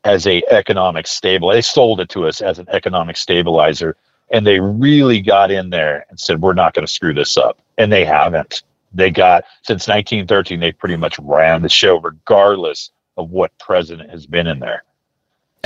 [0.04, 1.48] as a economic stable.
[1.50, 3.96] They sold it to us as an economic stabilizer,
[4.30, 7.58] and they really got in there and said, "We're not going to screw this up,"
[7.78, 8.62] and they haven't.
[8.92, 10.60] They got since 1913.
[10.60, 14.84] They pretty much ran the show, regardless of what president has been in there.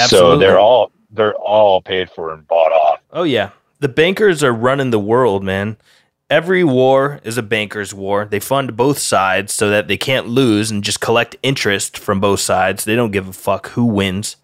[0.06, 3.00] So they're all they're all paid for and bought off.
[3.12, 5.76] Oh yeah, the bankers are running the world, man.
[6.30, 8.26] Every war is a banker's war.
[8.26, 12.40] They fund both sides so that they can't lose and just collect interest from both
[12.40, 12.84] sides.
[12.84, 14.36] They don't give a fuck who wins.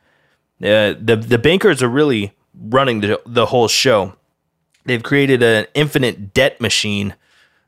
[0.63, 4.15] Uh, the the bankers are really running the the whole show.
[4.87, 7.15] They've created an infinite debt machine,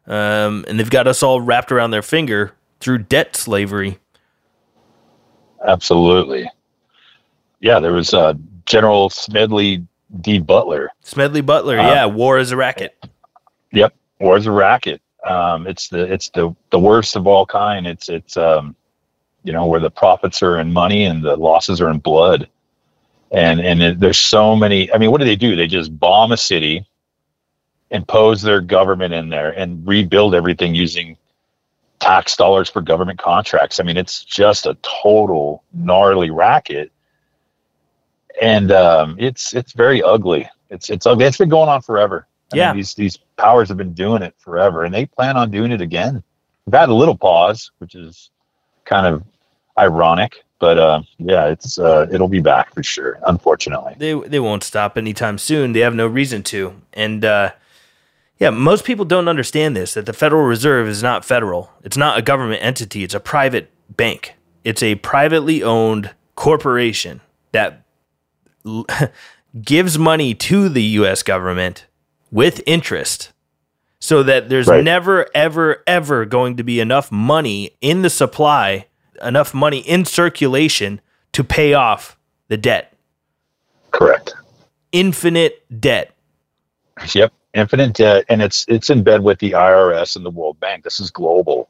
[0.06, 3.98] um, and they've got us all wrapped around their finger through debt slavery.
[5.66, 6.50] Absolutely.
[7.60, 8.34] Yeah, there was uh,
[8.66, 9.86] General Smedley
[10.20, 10.38] D.
[10.38, 10.90] Butler.
[11.02, 12.94] Smedley Butler, Uh, yeah, war is a racket.
[13.72, 15.00] Yep, war's a racket.
[15.24, 17.86] Um, it's the it's the the worst of all kind.
[17.86, 18.76] It's it's um,
[19.42, 22.48] you know where the profits are in money and the losses are in blood,
[23.32, 24.92] and and it, there's so many.
[24.92, 25.56] I mean, what do they do?
[25.56, 26.86] They just bomb a city,
[27.90, 31.16] impose their government in there, and rebuild everything using
[31.98, 33.80] tax dollars for government contracts.
[33.80, 36.92] I mean, it's just a total gnarly racket,
[38.40, 40.48] and um, it's it's very ugly.
[40.70, 41.24] It's it's ugly.
[41.24, 42.28] It's been going on forever.
[42.52, 42.68] I Yeah.
[42.68, 45.80] mean, these these powers have been doing it forever, and they plan on doing it
[45.80, 46.22] again.
[46.66, 48.30] We've had a little pause, which is
[48.84, 49.22] kind of
[49.78, 53.18] ironic, but uh, yeah, it's uh, it'll be back for sure.
[53.26, 55.72] Unfortunately, they they won't stop anytime soon.
[55.72, 56.74] They have no reason to.
[56.92, 57.52] And uh,
[58.38, 61.70] yeah, most people don't understand this that the Federal Reserve is not federal.
[61.82, 63.02] It's not a government entity.
[63.04, 64.34] It's a private bank.
[64.64, 67.20] It's a privately owned corporation
[67.52, 67.82] that
[68.64, 68.86] l-
[69.62, 71.22] gives money to the U.S.
[71.22, 71.85] government
[72.30, 73.32] with interest.
[73.98, 74.84] So that there's Right.
[74.84, 78.86] never, ever, ever going to be enough money in the supply,
[79.22, 81.00] enough money in circulation
[81.32, 82.92] to pay off the debt
[83.90, 84.34] correct.
[84.92, 86.12] infinite debt.
[87.14, 90.84] Yep, infinite debt, and it's it's in bed with the IRS and the World Bank.
[90.84, 91.68] This is global,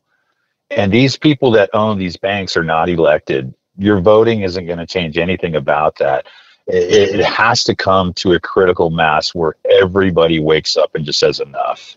[0.71, 3.55] and these people that own these banks are not elected.
[3.79, 6.27] Your voting isn't going to change anything about that.
[6.66, 11.20] It, it has to come to a critical mass where everybody wakes up and just
[11.20, 11.96] says enough.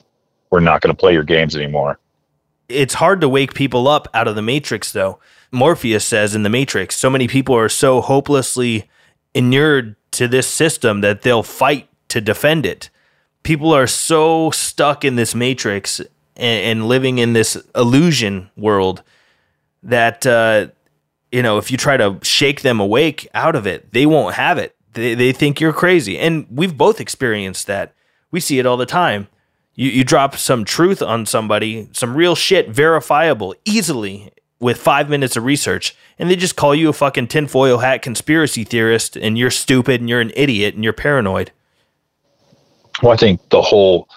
[0.51, 1.99] We're not going to play your games anymore.
[2.67, 5.19] It's hard to wake people up out of the matrix, though.
[5.51, 8.87] Morpheus says in the Matrix, so many people are so hopelessly
[9.33, 12.89] inured to this system that they'll fight to defend it.
[13.41, 16.09] People are so stuck in this matrix and,
[16.79, 19.01] and living in this illusion world
[19.81, 20.67] that uh,
[21.31, 24.57] you know if you try to shake them awake out of it, they won't have
[24.57, 24.75] it.
[24.93, 27.93] They they think you're crazy, and we've both experienced that.
[28.31, 29.27] We see it all the time.
[29.75, 35.37] You you drop some truth on somebody, some real shit, verifiable, easily with five minutes
[35.37, 39.51] of research, and they just call you a fucking tinfoil hat conspiracy theorist, and you're
[39.51, 41.51] stupid, and you're an idiot, and you're paranoid.
[43.01, 44.09] Well, I think the whole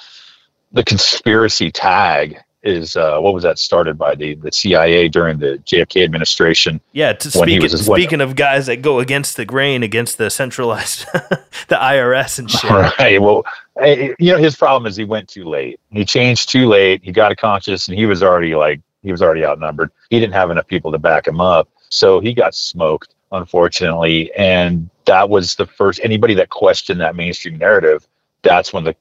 [0.72, 5.60] the conspiracy tag is uh, what was that started by the the CIA during the
[5.66, 6.80] JFK administration.
[6.92, 11.06] Yeah, to speaking, was- when- of guys that go against the grain, against the centralized,
[11.12, 12.70] the IRS and shit.
[12.98, 13.20] Right.
[13.20, 13.44] Well,
[13.80, 15.80] eh, you know, his problem is he went too late.
[15.90, 17.02] He changed too late.
[17.02, 19.90] He got a conscious, and he was already like he was already outnumbered.
[20.10, 24.32] He didn't have enough people to back him up, so he got smoked, unfortunately.
[24.34, 28.06] And that was the first anybody that questioned that mainstream narrative.
[28.42, 28.96] That's when the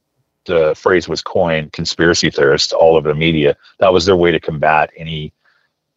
[0.46, 3.56] the phrase was coined, conspiracy theorists, all over the media.
[3.80, 5.34] That was their way to combat any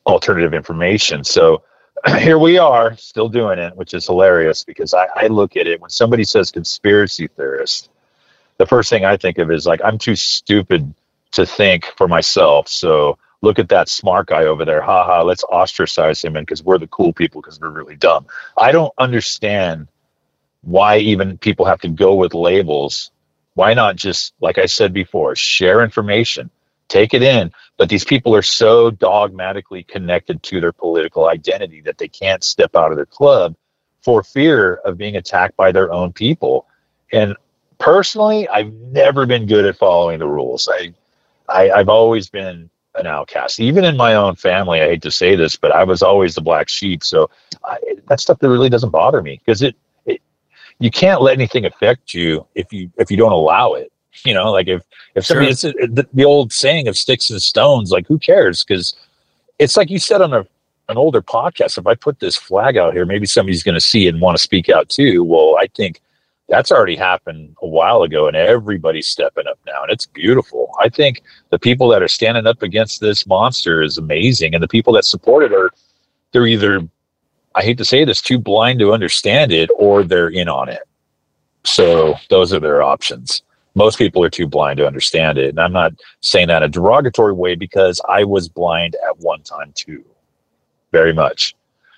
[0.07, 1.24] alternative information.
[1.24, 1.62] So
[2.18, 5.80] here we are still doing it, which is hilarious because I, I look at it
[5.80, 7.90] when somebody says conspiracy theorist,
[8.59, 10.92] the first thing I think of is like, I'm too stupid
[11.32, 12.68] to think for myself.
[12.68, 14.80] So look at that smart guy over there.
[14.80, 18.26] Ha ha, let's ostracize him and because we're the cool people because we're really dumb.
[18.57, 19.88] I don't understand
[20.62, 23.11] why even people have to go with labels.
[23.55, 26.50] Why not just, like I said before, share information,
[26.88, 27.52] take it in.
[27.76, 32.76] But these people are so dogmatically connected to their political identity that they can't step
[32.76, 33.57] out of their club
[34.02, 36.66] for fear of being attacked by their own people.
[37.12, 37.36] And
[37.78, 40.68] personally, I've never been good at following the rules.
[40.72, 40.94] I,
[41.48, 44.80] I I've always been an outcast, even in my own family.
[44.80, 47.02] I hate to say this, but I was always the black sheep.
[47.02, 47.30] So
[47.64, 47.78] I,
[48.09, 49.76] that stuff that really doesn't bother me because it, it,
[50.79, 53.93] you can't let anything affect you if you if you don't allow it.
[54.25, 54.83] You know, like if
[55.14, 55.72] if somebody, sure.
[55.77, 57.91] it's the, the old saying of sticks and stones.
[57.91, 58.64] Like who cares?
[58.64, 58.95] Because
[59.59, 60.47] it's like you said on a
[60.89, 61.79] an older podcast.
[61.79, 64.37] If I put this flag out here, maybe somebody's going to see it and want
[64.37, 65.25] to speak out too.
[65.25, 66.01] Well, I think
[66.49, 70.89] that's already happened a while ago and everybody's stepping up now and it's beautiful i
[70.89, 74.93] think the people that are standing up against this monster is amazing and the people
[74.93, 75.70] that support it are
[76.33, 76.87] they're either
[77.55, 80.82] i hate to say this too blind to understand it or they're in on it
[81.64, 83.42] so those are their options
[83.74, 86.68] most people are too blind to understand it and i'm not saying that in a
[86.68, 90.05] derogatory way because i was blind at one time too
[90.92, 91.55] very much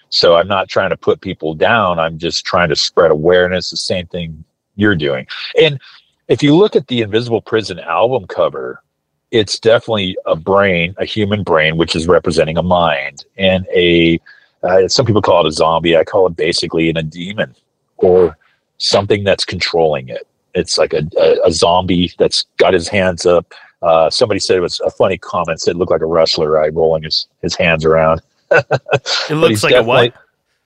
[0.09, 1.99] so I'm not trying to put people down.
[1.99, 3.71] I'm just trying to spread awareness.
[3.71, 4.45] The same thing
[4.77, 5.27] you're doing.
[5.61, 5.81] And
[6.29, 8.83] if you look at the Invisible Prison album cover,
[9.31, 14.21] it's definitely a brain, a human brain, which is representing a mind, and a
[14.67, 15.97] uh, some people call it a zombie.
[15.97, 17.55] I call it basically an, a demon
[17.99, 18.37] or
[18.79, 20.27] something that's controlling it.
[20.55, 23.53] It's like a, a, a zombie that's got his hands up.
[23.83, 25.61] Uh, somebody said it was a funny comment.
[25.61, 29.75] Said it looked like a wrestler, right, rolling his, his hands around it looks like
[29.75, 30.15] a what?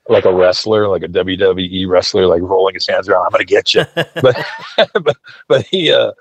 [0.09, 3.27] Like a wrestler, like a WWE wrestler, like rolling his hands around.
[3.27, 4.45] I'm gonna get you, but
[5.03, 5.17] but
[5.49, 6.13] but he, uh,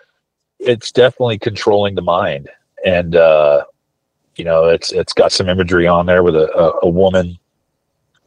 [0.60, 2.50] it's definitely controlling the mind,
[2.86, 3.64] and uh,
[4.36, 7.38] you know, it's it's got some imagery on there with a, a, a woman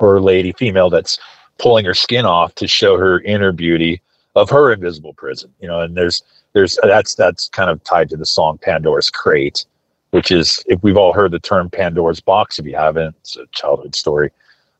[0.02, 1.18] or lady, female that's
[1.58, 4.02] pulling her skin off to show her inner beauty
[4.34, 5.52] of her invisible prison.
[5.60, 6.22] You know, and there's
[6.52, 9.64] there's that's that's kind of tied to the song Pandora's Crate
[10.12, 12.58] which is if we've all heard the term Pandora's box.
[12.58, 14.30] If you haven't, it's a childhood story.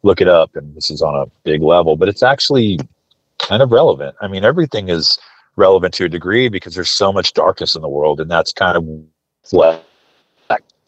[0.02, 2.78] Look it up, and this is on a big level, but it's actually
[3.38, 4.14] kind of relevant.
[4.20, 5.18] I mean, everything is
[5.56, 8.76] relevant to a degree because there's so much darkness in the world, and that's kind
[8.76, 8.84] of
[9.50, 9.84] what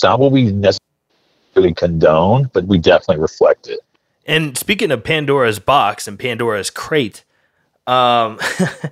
[0.03, 3.81] not what we necessarily condone, but we definitely reflect it.
[4.27, 7.25] And speaking of Pandora's box and Pandora's crate,
[7.87, 8.39] um,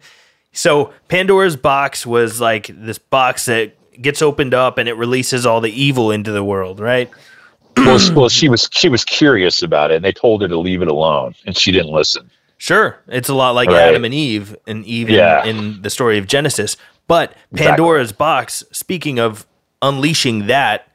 [0.52, 5.60] so Pandora's box was like this box that gets opened up and it releases all
[5.60, 7.10] the evil into the world, right?
[7.76, 10.82] well, well, she was she was curious about it, and they told her to leave
[10.82, 12.30] it alone, and she didn't listen.
[12.58, 13.88] Sure, it's a lot like right.
[13.88, 15.42] Adam and Eve, and Eve yeah.
[15.44, 16.76] in, in, the story of Genesis.
[17.08, 18.18] But Pandora's exactly.
[18.18, 18.64] box.
[18.72, 19.46] Speaking of
[19.80, 20.88] unleashing that,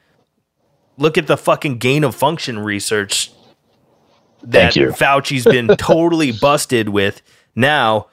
[0.98, 3.32] look at the fucking gain of function research
[4.48, 7.22] that Fauci's been totally busted with.
[7.56, 8.08] Now,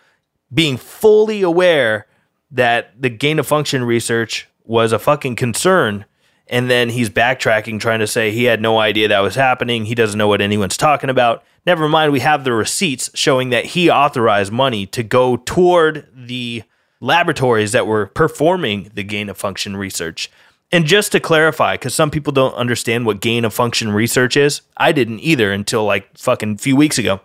[0.53, 2.07] being fully aware
[2.51, 6.05] that the gain of function research was a fucking concern.
[6.47, 9.87] And then he's backtracking, trying to say he had no idea that was happening.
[9.87, 11.43] He doesn't know what anyone's talking about.
[11.67, 16.63] Never mind, we have the receipts showing that he authorized money to go toward the
[17.01, 20.31] laboratories that were performing the gain of function research.
[20.75, 24.63] And just to clarify, because some people don't understand what gain of function research is,
[24.77, 27.21] I didn't either until like fucking few weeks ago.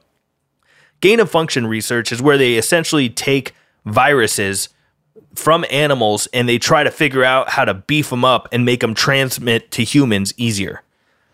[1.02, 4.70] Gain of function research is where they essentially take viruses
[5.34, 8.82] from animals and they try to figure out how to beef them up and make
[8.82, 10.84] them transmit to humans easier.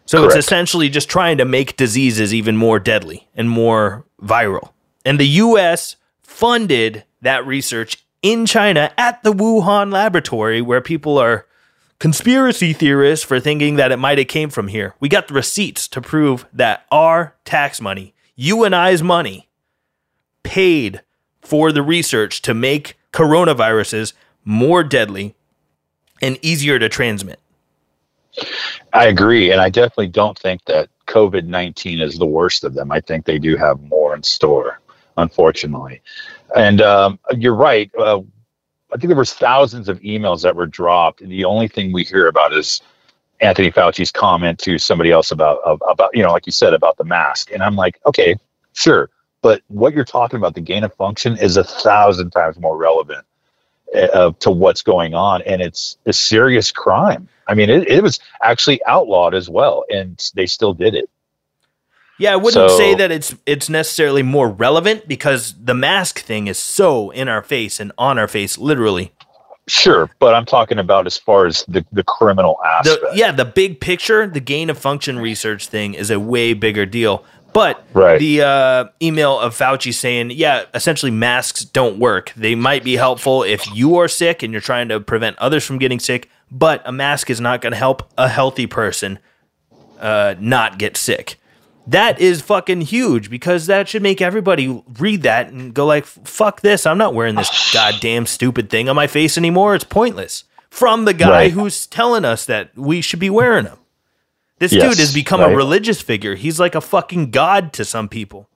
[0.06, 0.38] So Correct.
[0.38, 4.72] it's essentially just trying to make diseases even more deadly and more viral.
[5.04, 11.46] And the US funded that research in China at the Wuhan laboratory where people are
[12.06, 14.94] conspiracy theorists for thinking that it might have came from here.
[15.00, 19.50] We got the receipts to prove that our tax money, you and I's money,
[20.44, 21.02] paid
[21.42, 25.34] for the research to make coronaviruses more deadly
[26.22, 27.40] and easier to transmit.
[28.94, 29.52] I agree.
[29.52, 32.92] And I definitely don't think that COVID 19 is the worst of them.
[32.92, 34.80] I think they do have more in store,
[35.18, 36.04] unfortunately.
[36.56, 37.90] And um, you're right.
[37.98, 38.22] Uh,
[38.96, 42.06] I think there was thousands of emails that were dropped, and the only thing we
[42.06, 42.82] hear about is
[43.42, 47.04] Anthony Fauci's comment to somebody else about about you know, like you said about the
[47.04, 47.52] mask.
[47.52, 48.38] And I'm like, okay,
[48.72, 49.10] sure,
[49.42, 53.26] but what you're talking about, the gain of function, is a thousand times more relevant
[53.94, 55.42] uh, to what's going on.
[55.42, 57.28] And it's a serious crime.
[57.50, 61.10] I mean, it, it was actually outlawed as well, and they still did it.
[62.18, 66.48] Yeah, I wouldn't So- say that it's it's necessarily more relevant because the mask thing
[66.48, 69.12] is so in our face and on our face, literally.
[69.68, 73.02] Sure, but I'm talking about as far as the, the criminal aspect.
[73.02, 76.86] The, yeah, the big picture, the gain of function research thing is a way bigger
[76.86, 77.26] deal.
[77.52, 78.20] But Right.
[78.20, 82.32] the uh, email of Fauci saying, yeah, essentially masks don't work.
[82.36, 85.80] They might be helpful if you are sick and you're trying to prevent others from
[85.80, 89.18] getting sick, but a mask is not going to help a healthy person
[90.00, 91.40] uh, not get sick.
[91.88, 96.62] That is fucking huge because that should make everybody read that and go like, "Fuck
[96.62, 96.86] this!
[96.86, 99.76] I'm not wearing this goddamn stupid thing on my face anymore.
[99.76, 101.52] It's pointless." From the guy Right.
[101.52, 103.78] who's telling us that we should be wearing them.
[104.60, 106.36] This Yes, dude has become a religious figure.
[106.36, 108.50] He's like a fucking god to some people.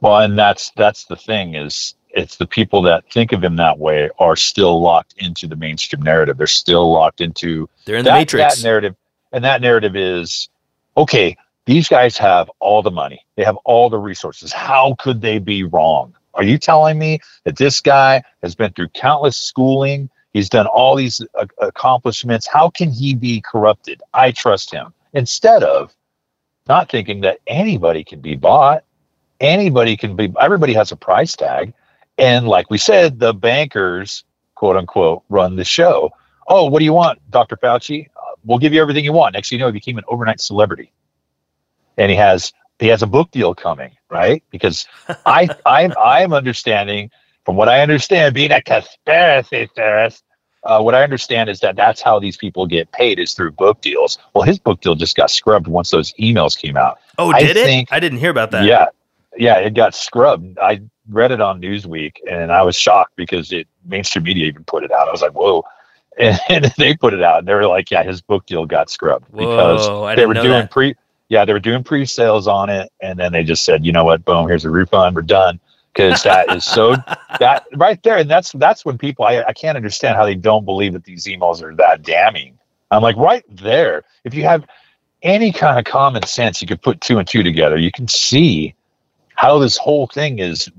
[0.00, 3.78] Well, and that's that's the thing is it's the people that think of him that
[3.78, 6.36] way are still locked into the mainstream narrative.
[6.36, 8.56] They're still locked into They're in the matrix.
[8.56, 8.96] that narrative,
[9.32, 10.48] and that narrative is
[10.96, 11.36] okay.
[11.66, 13.24] These guys have all the money.
[13.36, 14.52] They have all the resources.
[14.52, 16.14] How could they be wrong?
[16.34, 20.10] Are you telling me that this guy has been through countless schooling?
[20.32, 22.46] He's done all these uh, accomplishments.
[22.46, 24.02] How can he be corrupted?
[24.12, 24.92] I trust him.
[25.14, 25.94] Instead of
[26.66, 28.84] not thinking that anybody can be bought,
[29.40, 31.72] anybody can be, everybody has a price tag.
[32.18, 36.10] And like we said, the bankers, quote unquote, run the show.
[36.48, 37.56] Oh, what do you want, Dr.
[37.56, 38.08] Fauci?
[38.08, 39.34] Uh, we'll give you everything you want.
[39.34, 40.92] Next thing you know, he became an overnight celebrity.
[41.96, 44.42] And he has he has a book deal coming, right?
[44.50, 44.86] Because
[45.26, 47.10] I I'm I'm understanding
[47.44, 50.24] from what I understand, being a conspiracy theorist,
[50.64, 53.82] uh, what I understand is that that's how these people get paid is through book
[53.82, 54.18] deals.
[54.34, 56.98] Well, his book deal just got scrubbed once those emails came out.
[57.18, 57.64] oh, I did it?
[57.66, 58.64] think- I didn't hear about that.
[58.64, 58.86] Yeah,
[59.36, 60.58] yeah, it got scrubbed.
[60.58, 64.84] I read it on Newsweek, and I was shocked because it mainstream media even put
[64.84, 65.08] it out.
[65.08, 65.64] I was like, whoa.
[66.16, 68.88] And, and they put it out, and they were like, "Yeah, his book deal got
[68.88, 70.70] scrubbed because Whoa, they were doing that.
[70.70, 70.94] pre,
[71.28, 74.24] yeah, they were doing pre-sales on it, and then they just said, you know what,
[74.24, 75.60] boom, here's a refund, we're done."
[75.92, 76.96] Because that is so
[77.38, 80.64] that right there, and that's that's when people I, I can't understand how they don't
[80.64, 82.58] believe that these emails are that damning.
[82.90, 84.66] I'm like, right there, if you have
[85.22, 87.76] any kind of common sense, you could put two and two together.
[87.76, 88.74] You can see
[89.34, 90.70] how this whole thing is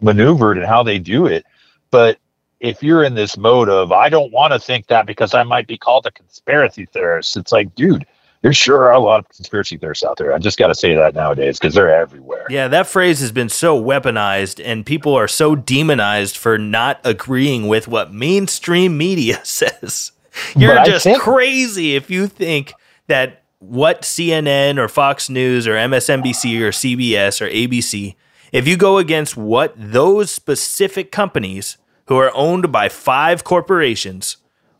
[0.00, 1.44] maneuvered and how they do it.
[1.90, 2.18] But
[2.60, 5.66] if you're in this mode of I don't want to think that because I might
[5.66, 8.06] be called a conspiracy theorist, it's like, dude,
[8.46, 10.32] there sure are a lot of conspiracy theorists out there.
[10.32, 12.46] I just got to say that nowadays because they're everywhere.
[12.48, 17.66] Yeah, that phrase has been so weaponized, and people are so demonized for not agreeing
[17.66, 20.12] with what mainstream media says.
[20.54, 22.72] You're just think- crazy if you think
[23.08, 28.14] that what CNN or Fox News or MSNBC or CBS or ABC,
[28.52, 34.36] if you go against what those specific companies who are owned by five corporations,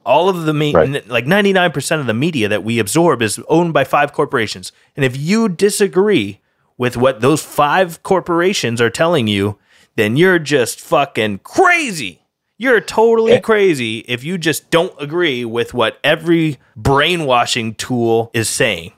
[0.06, 1.06] all of the me- Right.
[1.08, 4.72] like 99% of the media that we absorb is owned by five corporations.
[4.96, 6.40] And if you disagree
[6.78, 9.58] with what those five corporations are telling you,
[9.96, 12.20] then you're just fucking crazy.
[12.58, 13.40] You're totally Eh.
[13.40, 18.92] crazy if you just don't agree with what every brainwashing tool is saying.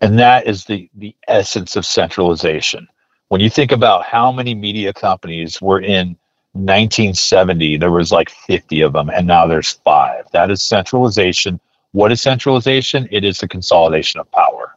[0.00, 2.88] And that is the, the essence of centralization.
[3.28, 6.16] When you think about how many media companies were in
[6.54, 10.26] 1970, there was like 50 of them, and now there's five.
[10.32, 11.58] That is centralization.
[11.92, 13.08] What is centralization?
[13.10, 14.76] It is the consolidation of power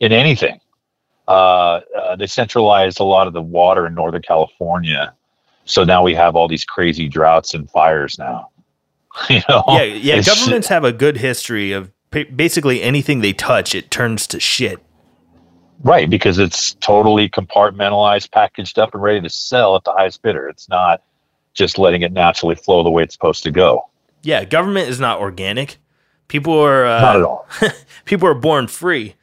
[0.00, 0.60] in anything.
[1.28, 5.14] Uh, uh, they centralized a lot of the water in Northern California.
[5.64, 8.50] So now we have all these crazy droughts and fires now.
[9.30, 9.64] you know?
[9.68, 10.16] yeah, yeah.
[10.16, 14.80] It's- Governments have a good history of basically anything they touch, it turns to shit.
[15.82, 20.48] Right, because it's totally compartmentalized, packaged up, and ready to sell at the highest bidder.
[20.48, 21.02] It's not
[21.54, 23.88] just letting it naturally flow the way it's supposed to go.
[24.22, 25.78] Yeah, government is not organic.
[26.28, 27.46] People are uh, Not at all.
[28.04, 29.14] people are born free.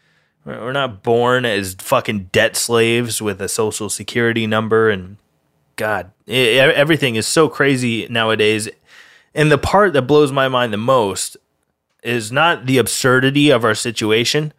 [0.45, 5.17] We're not born as fucking debt slaves with a social security number and
[5.75, 8.69] God, e- everything is so crazy nowadays.
[9.33, 11.37] And the part that blows my mind the most
[12.03, 14.53] is not the absurdity of our situation,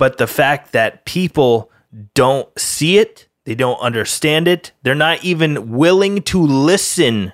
[0.00, 1.70] but the fact that people
[2.14, 7.32] don't see it, they don't understand it, they're not even willing to listen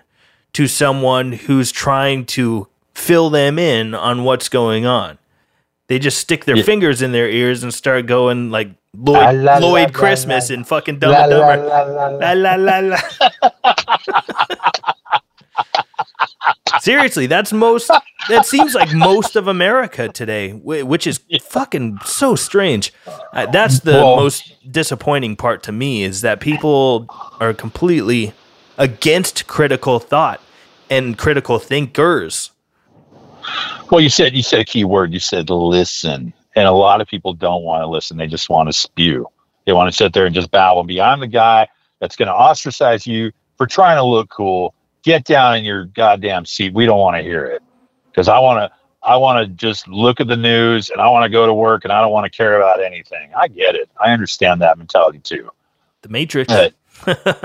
[0.53, 5.19] to someone who's trying to fill them in on what's going on.
[5.89, 6.65] They just stick their Yeah.
[6.65, 10.51] fingers in their ears and start going like Lloyd, La, la, la, Lloyd la, Christmas
[10.51, 10.55] la.
[10.57, 11.57] and fucking Dumb La, and Dumber.
[11.69, 12.33] la, la, la.
[12.33, 12.99] La la la la.
[16.81, 17.91] Seriously, that's most.
[18.29, 22.93] That seems like most of America today, which is fucking so strange.
[23.33, 27.07] Uh, that's the most disappointing part to me is that people
[27.41, 28.33] are completely
[28.79, 30.41] against critical thought
[30.91, 32.51] and critical thinkers.
[33.91, 35.13] Well, you said you said a key word.
[35.13, 38.17] You said listen, And a lot of people don't want to listen.
[38.17, 39.27] They just want to spew.
[39.67, 41.69] They want to sit there and just babble and be, I'm the guy
[42.01, 44.75] that's going to ostracize you for trying to look cool.
[45.03, 46.73] Get down in your goddamn seat.
[46.75, 47.63] We don't want to hear it
[48.17, 48.77] because I want to.
[49.03, 51.85] I want to just look at the news and I want to go to work
[51.85, 53.31] and I don't want to care about anything.
[53.37, 53.89] I get it.
[54.01, 55.49] I understand that mentality too.
[56.03, 56.53] The Matrix.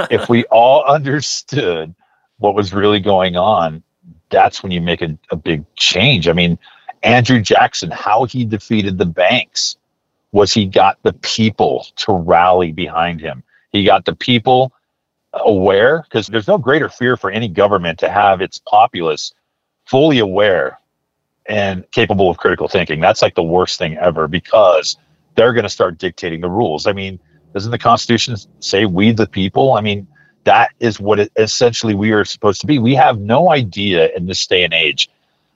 [0.09, 1.93] If we all understood
[2.39, 3.83] what was really going on,
[4.31, 6.27] that's when you make a, a big change.
[6.27, 6.57] I mean,
[7.03, 9.75] Andrew Jackson, how he defeated the banks
[10.31, 13.43] was he got the people to rally behind him.
[13.71, 14.71] He got the people
[15.33, 19.33] aware because there's no greater fear for any government to have its populace
[19.85, 20.79] fully aware
[21.47, 22.99] and capable of critical thinking.
[22.99, 24.97] That's like the worst thing ever because
[25.35, 26.87] they're going to start dictating the rules.
[26.87, 27.19] I mean,
[27.53, 29.73] doesn't the Constitution say we the people?
[29.73, 30.07] I mean,
[30.43, 32.79] that is what it, essentially we are supposed to be.
[32.79, 35.09] We have no idea in this day and age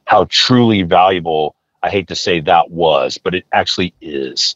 [0.05, 4.55] how truly valuable, I hate to say that was, but it actually is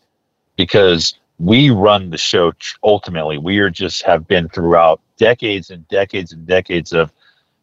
[0.56, 2.52] because we run the show
[2.84, 3.38] ultimately.
[3.38, 7.12] We are just have been throughout decades and decades and decades of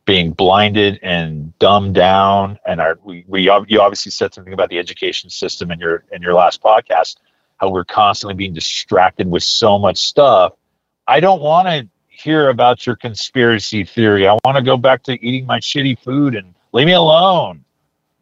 [0.06, 2.58] being blinded and dumbed down.
[2.64, 6.22] And our, we, we, you obviously said something about the education system in your, in
[6.22, 7.16] your last podcast,
[7.58, 10.54] how we're constantly being distracted with so much stuff.
[11.06, 14.26] I don't want to hear about your conspiracy theory.
[14.26, 17.64] I want to go back to eating my shitty food and leave me alone.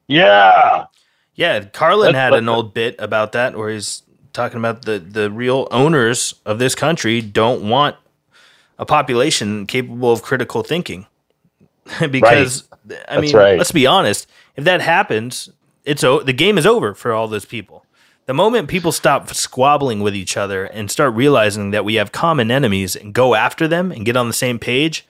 [0.09, 0.87] Yeah.
[1.35, 1.65] Yeah.
[1.67, 6.35] Carlin had an old bit about that where he's talking about the, the real owners
[6.47, 7.97] of this country don't want
[8.79, 11.07] a population capable of critical thinking.
[12.11, 13.01] because right.
[13.09, 13.59] I mean, right.
[13.59, 15.51] let's be honest, if that happens,
[15.85, 17.85] it's the game is over for all those people.
[18.27, 22.51] The moment people stop squabbling with each other and start realizing that we have common
[22.51, 25.07] enemies and go after them and get on the same page,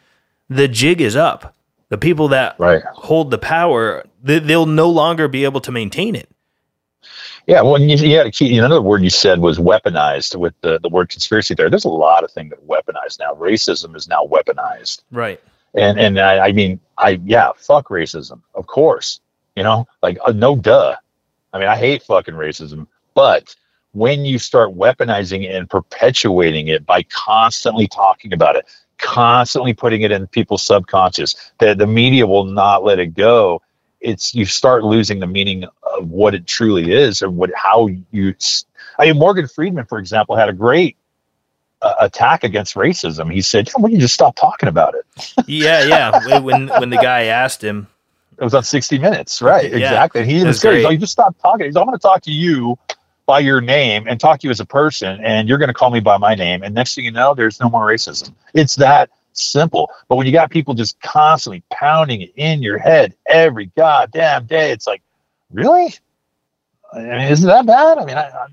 [0.48, 1.54] the jig is up.
[1.90, 2.82] The people that right.
[2.92, 6.28] hold the power, they'll no longer be able to maintain it.
[7.46, 8.56] Yeah, well, you, you had a key.
[8.56, 11.68] Another word you said was weaponized with the, the word conspiracy there.
[11.68, 13.34] There's a lot of things that weaponized now.
[13.34, 15.02] Racism is now weaponized.
[15.12, 15.40] Right.
[15.74, 19.20] And and I, I mean, I yeah, fuck racism, of course.
[19.56, 20.96] You know, like uh, no duh.
[21.52, 23.54] I mean, I hate fucking racism, but
[23.92, 28.66] when you start weaponizing it and perpetuating it by constantly talking about it,
[28.98, 33.62] constantly putting it in people's subconscious, that the media will not let it go.
[34.00, 35.64] It's you start losing the meaning
[35.96, 38.34] of what it truly is and what how you.
[38.98, 40.96] I mean, Morgan Freeman, for example, had a great
[41.84, 43.30] uh, attack against racism.
[43.32, 45.04] He said, "Why don't you just stop talking about it?"
[45.46, 46.38] yeah, yeah.
[46.40, 47.86] When when the guy asked him,
[48.38, 49.70] it was on 60 Minutes, right?
[49.70, 50.24] Yeah, exactly.
[50.24, 52.78] He even said, "You just stop talking." He's, "I'm going to talk to you."
[53.26, 55.90] by your name and talk to you as a person and you're going to call
[55.90, 59.08] me by my name and next thing you know there's no more racism it's that
[59.32, 64.44] simple but when you got people just constantly pounding it in your head every goddamn
[64.44, 65.00] day it's like
[65.50, 65.94] really
[66.92, 68.46] I mean, isn't that bad i mean I,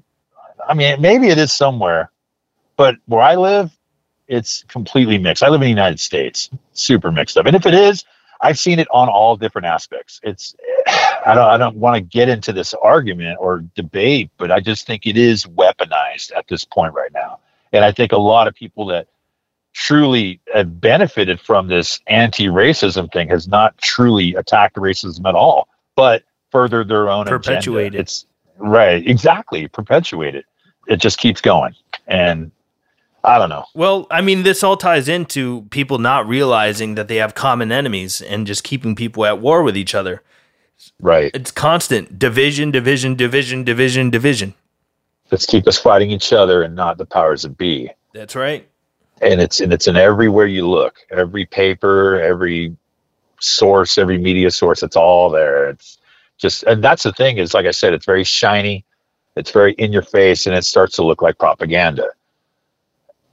[0.69, 2.09] I mean maybe it is somewhere
[2.81, 3.77] but where I live,
[4.27, 5.43] it's completely mixed.
[5.43, 7.45] I live in the United States, super mixed up.
[7.45, 8.05] And if it is,
[8.41, 10.19] I've seen it on all different aspects.
[10.23, 10.55] It's
[10.87, 14.87] I don't I don't want to get into this argument or debate, but I just
[14.87, 17.37] think it is weaponized at this point right now.
[17.71, 19.09] And I think a lot of people that
[19.73, 26.23] truly have benefited from this anti-racism thing has not truly attacked racism at all, but
[26.51, 27.93] furthered their own perpetuated.
[27.93, 27.99] Agenda.
[27.99, 28.25] It's
[28.57, 30.45] right, exactly, perpetuated.
[30.87, 31.75] It just keeps going.
[32.07, 32.51] And
[33.23, 33.65] I don't know.
[33.75, 38.21] Well, I mean, this all ties into people not realizing that they have common enemies
[38.21, 40.23] and just keeping people at war with each other.
[40.99, 41.31] Right.
[41.33, 44.55] It's constant division, division, division, division, division.
[45.29, 47.91] Let's keep us fighting each other and not the powers that be.
[48.13, 48.67] That's right.
[49.21, 52.75] And it's and it's in everywhere you look, every paper, every
[53.39, 54.81] source, every media source.
[54.81, 55.69] It's all there.
[55.69, 55.99] It's
[56.39, 58.83] just and that's the thing is, like I said, it's very shiny,
[59.35, 62.07] it's very in your face, and it starts to look like propaganda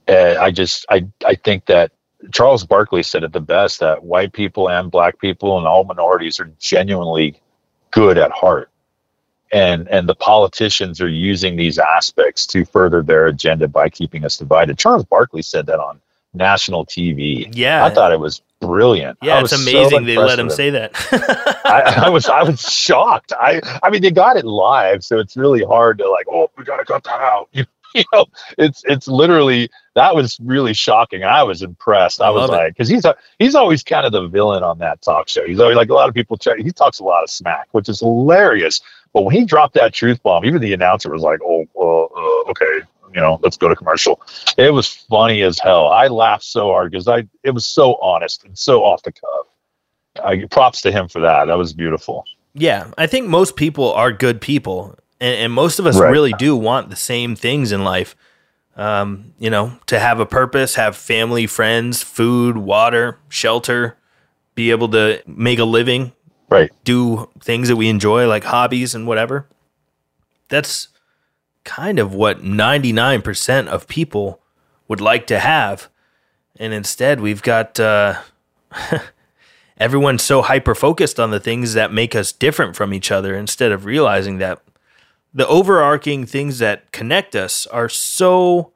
[0.09, 1.91] uh, I just I I think that
[2.31, 6.39] Charles Barkley said it the best that white people and black people and all minorities
[6.39, 7.39] are genuinely
[7.91, 8.69] good at heart.
[9.51, 14.37] And and the politicians are using these aspects to further their agenda by keeping us
[14.37, 14.77] divided.
[14.77, 16.01] Charles Barkley said that on
[16.33, 17.49] national TV.
[17.55, 17.83] Yeah.
[17.83, 19.17] I thought it was brilliant.
[19.23, 20.91] Yeah, it's amazing so they let him say that.
[21.65, 23.33] I, I, was I was shocked.
[23.39, 26.63] I I mean they got it live, so it's really hard to like, oh, we
[26.63, 27.49] gotta cut that out.
[27.95, 28.27] You know,
[28.59, 29.67] it's it's literally
[29.99, 31.25] that was really shocking.
[31.25, 32.21] I was impressed.
[32.21, 33.05] I, I was like, because he's
[33.37, 35.45] he's always kind of the villain on that talk show.
[35.45, 36.37] He's always like a lot of people.
[36.37, 38.81] Check, he talks a lot of smack, which is hilarious.
[39.13, 42.85] But when he dropped that truth bomb, even the announcer was like, "Oh, uh, okay,
[43.13, 44.21] you know, let's go to commercial."
[44.57, 45.87] It was funny as hell.
[45.87, 50.23] I laughed so hard because I it was so honest and so off the cuff.
[50.23, 51.45] I props to him for that.
[51.45, 52.25] That was beautiful.
[52.53, 56.09] Yeah, I think most people are good people and, and most of us Right.
[56.09, 58.15] really do want the same things in life.
[58.79, 63.97] Um, you know, to have a purpose, have family, friends, food, water, shelter,
[64.55, 66.13] be able to make a living,
[66.47, 66.71] Right.
[66.85, 69.47] do things that we enjoy, like hobbies and whatever.
[70.47, 70.87] That's
[71.65, 74.39] kind of what 99% of people
[74.87, 75.89] would like to have.
[76.57, 78.21] And instead, we've got uh,
[79.77, 83.73] everyone's so hyper focused on the things that make us different from each other instead
[83.73, 84.61] of realizing that
[85.33, 88.71] the overarching things that connect us are so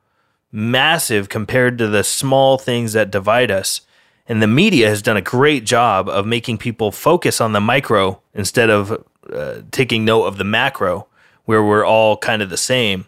[0.51, 3.81] massive compared to the small things that divide us.
[4.27, 8.21] And the media has done a great job of making people focus on the micro
[8.33, 11.07] instead of uh, taking note of the macro,
[11.45, 13.05] where we're all kind of the same.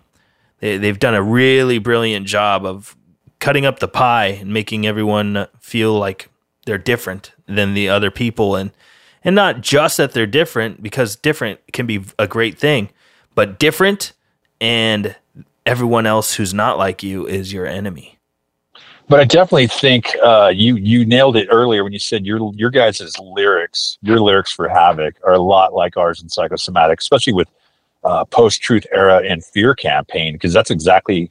[0.60, 2.98] They, they've done a really brilliant job of
[3.40, 6.30] cutting up the pie and making everyone feel like
[6.66, 8.72] they're different than the other people and
[9.24, 12.90] and not just that they're different because different can be a great thing
[13.36, 14.14] but different
[14.62, 15.16] and
[15.66, 18.18] everyone else who's not like you is your enemy
[19.08, 22.72] But I definitely think uh, you you nailed it earlier when you said your your
[22.72, 27.48] guys' lyrics, your lyrics for Havoc are a lot like ours in Psychosomatic, especially with
[28.04, 31.30] uh, post truth era and fear campaign, because that's exactly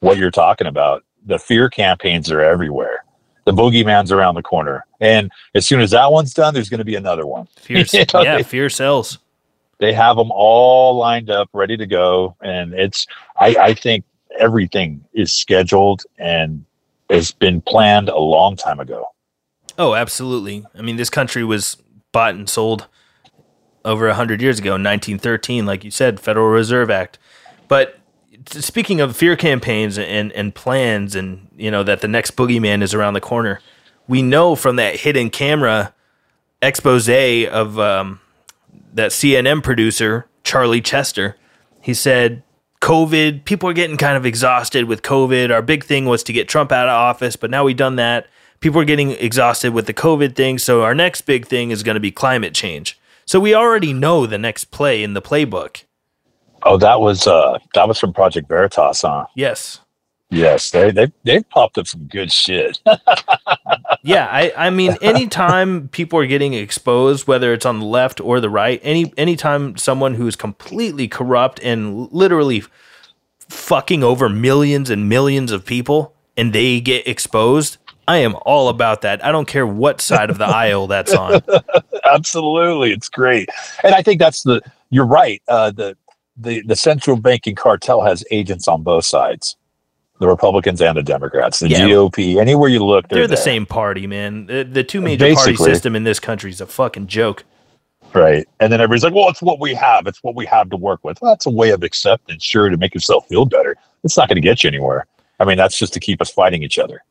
[0.00, 1.02] what you're talking about.
[1.26, 3.04] The fear campaigns are everywhere.
[3.44, 6.84] The boogeyman's around the corner, and as soon as that one's done, there's going to
[6.84, 7.46] be another one.
[7.56, 9.18] fear You know, yeah they- fear sells
[9.78, 13.06] They have them all lined up, ready to go, and it's.
[13.38, 14.04] I, I think
[14.38, 16.64] everything is scheduled and
[17.10, 19.08] has been planned a long time ago.
[19.78, 21.76] oh absolutely i mean this country was
[22.12, 22.86] bought and sold
[23.84, 27.18] over 100 years ago in 1913 like you said federal reserve act
[27.68, 27.98] but
[28.48, 32.94] speaking of fear campaigns and, and plans and you know that the next boogeyman is
[32.94, 33.60] around the corner
[34.08, 35.92] we know from that hidden camera
[36.62, 38.20] expose of um,
[38.96, 41.36] that cnn producer charlie chester
[41.80, 42.42] he said
[42.80, 45.52] covid people are getting kind of exhausted with covid.
[45.52, 48.26] Our big thing was to get trump out of office but now we've done that.
[48.60, 51.94] People are getting exhausted with the covid thing so our next big thing is going
[51.94, 52.98] to be climate change.
[53.24, 55.84] So we already know the next play in the playbook.
[56.62, 59.26] Oh, that was uh that was from Project Veritas, huh?
[59.34, 59.80] yes
[60.30, 62.80] Yes, they they they popped up some good shit.
[64.02, 68.40] yeah i i mean anytime people are getting exposed whether it's on the left or
[68.40, 72.62] the right any anytime someone who's completely corrupt and literally
[73.48, 79.00] fucking over millions and millions of people and they get exposed i am all about
[79.00, 81.40] that i don't care what side of the aisle that's on
[82.04, 83.48] Absolutely, it's great,
[83.82, 84.60] and I think that's the.
[84.90, 85.42] You're right.
[85.48, 85.96] Uh, the
[86.36, 89.56] the the central banking cartel has agents on both sides,
[90.18, 91.80] the Republicans and the Democrats, the Yeah.
[91.80, 92.40] GOP.
[92.40, 93.44] Anywhere you look, they're, they're the there.
[93.44, 97.06] same party man the, the two major party system in this country is a fucking
[97.06, 97.44] joke
[98.14, 98.48] right?
[98.60, 100.06] And then everybody's like, "Well, it's what we have.
[100.06, 102.76] It's what we have to work with." Well, that's a way of acceptance, sure, to
[102.76, 103.76] make yourself feel better.
[104.04, 105.06] It's not going to get you anywhere.
[105.38, 107.04] I mean, that's just to keep us fighting each other.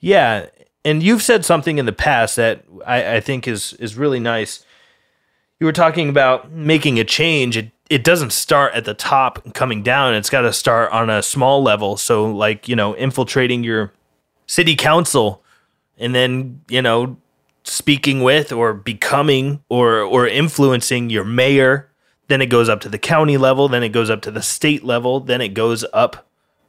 [0.00, 0.46] Yeah,
[0.84, 4.64] and you've said something in the past that I, I think is is really nice.
[5.60, 7.56] You were talking about making a change.
[7.56, 10.14] It it doesn't start at the top coming down.
[10.14, 11.96] It's got to start on a small level.
[11.96, 13.92] So like you know, infiltrating your
[14.46, 15.42] city council,
[15.98, 17.16] and then you know,
[17.64, 21.90] speaking with or becoming or or influencing your mayor.
[22.28, 23.68] Then it goes up to the county level.
[23.68, 25.20] Then it goes up to the state level.
[25.20, 26.26] Then it goes up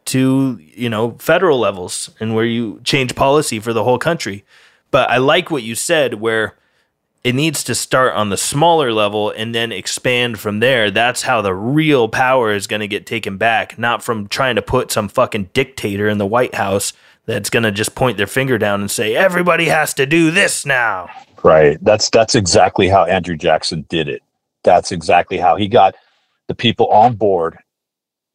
[0.08, 4.46] to you know federal levels and where you change policy for the whole country
[4.90, 6.56] but i like what you said where
[7.24, 11.42] it needs to start on the smaller level and then expand from there that's how
[11.42, 15.08] the real power is going to get taken back not from trying to put some
[15.08, 16.94] fucking dictator in the white house
[17.26, 20.66] that's going to just point their finger down and say everybody has to do this
[20.66, 21.10] now
[21.44, 21.78] Right.
[21.84, 24.24] That's that's exactly how Andrew Jackson did it.
[24.64, 25.96] That's exactly how he got
[26.48, 27.58] the people on board.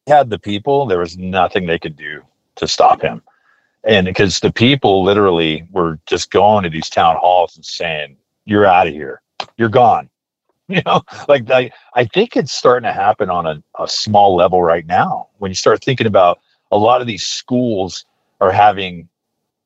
[0.05, 2.23] He had the people, there was nothing they could do
[2.55, 3.21] to stop him.
[3.83, 8.65] And because the people literally were just going to these town halls and saying, You're
[8.65, 9.21] out of here.
[9.57, 10.09] You're gone.
[10.69, 14.63] You know, like I, I think it's starting to happen on a, a small level
[14.63, 15.27] right now.
[15.37, 16.39] When you start thinking about
[16.71, 18.05] a lot of these schools
[18.39, 19.09] are having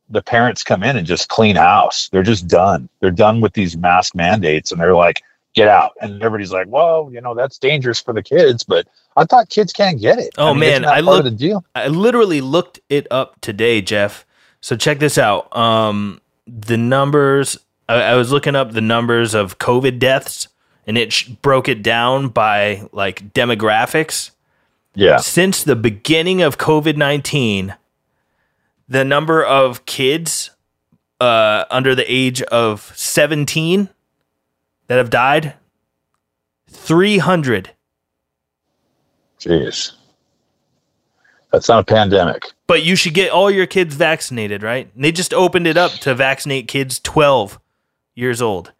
[0.09, 2.09] the parents come in and just clean house.
[2.09, 2.89] They're just done.
[2.99, 5.21] They're done with these mask mandates and they're like,
[5.53, 5.93] get out.
[6.01, 8.63] And everybody's like, well, you know, that's dangerous for the kids.
[8.63, 10.29] But I thought kids can't get it.
[10.37, 11.65] Oh, I mean, man, I of the deal.
[11.75, 14.25] I literally looked it up today, Jeff.
[14.61, 15.55] So check this out.
[15.55, 17.57] Um, the numbers.
[17.87, 20.47] I, I was looking up the numbers of COVID deaths,
[20.85, 24.31] and it sh- broke it down by like demographics.
[24.95, 25.17] Yeah.
[25.17, 27.75] Since the beginning of COVID nineteen,
[28.89, 30.51] the number of kids
[31.19, 33.89] uh, under the age of seventeen
[34.87, 35.53] that have died,
[36.69, 37.71] three hundred.
[39.39, 39.93] Jeez.
[41.51, 42.43] That's not a pandemic.
[42.65, 44.89] But you should get all your kids vaccinated, right?
[44.93, 47.59] And they just opened it up to vaccinate kids 12
[48.17, 48.71] years old.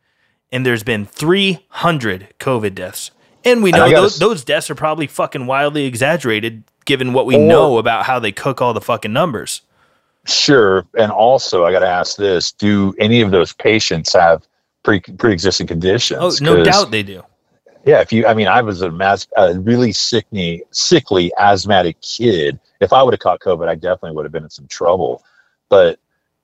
[0.52, 3.12] And there's been 300 COVID deaths.
[3.46, 7.26] And we know gotta those, s- those deaths are probably fucking wildly exaggerated given what
[7.26, 9.62] we Or- know about how they cook all the fucking numbers.
[10.26, 10.86] Sure.
[10.98, 14.46] And also, I got to ask this do any of those patients have
[14.84, 16.20] pre pre-existing conditions?
[16.22, 17.24] Oh, no doubt they do.
[17.86, 18.02] Yeah.
[18.02, 22.60] If you, I mean, I was a, mas- a really sickly, sickly asthmatic kid.
[22.82, 25.24] If I would have caught COVID, I definitely would have been in some trouble.
[25.70, 26.00] But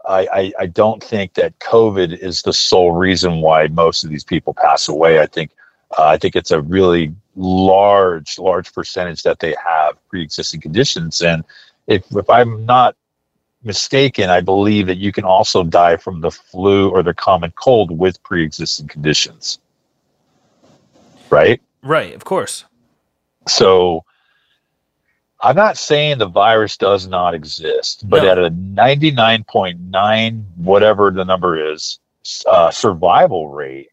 [0.07, 4.23] I, I, I don't think that COVID is the sole reason why most of these
[4.23, 5.19] people pass away.
[5.19, 5.51] I think,
[5.97, 11.21] uh, I think it's a really large, large percentage that they have pre-existing conditions.
[11.21, 11.43] And
[11.87, 12.95] if, if I'm not
[13.63, 17.97] mistaken, I believe that you can also die from the flu or the common cold
[17.97, 19.59] with pre-existing conditions.
[21.29, 21.61] Right?
[21.81, 22.65] Right, of course.
[23.47, 24.03] So
[25.43, 28.29] I'm not saying the virus does not exist, but No.
[28.31, 31.99] at a 99.9 whatever the number is
[32.45, 33.89] uh, survival rate,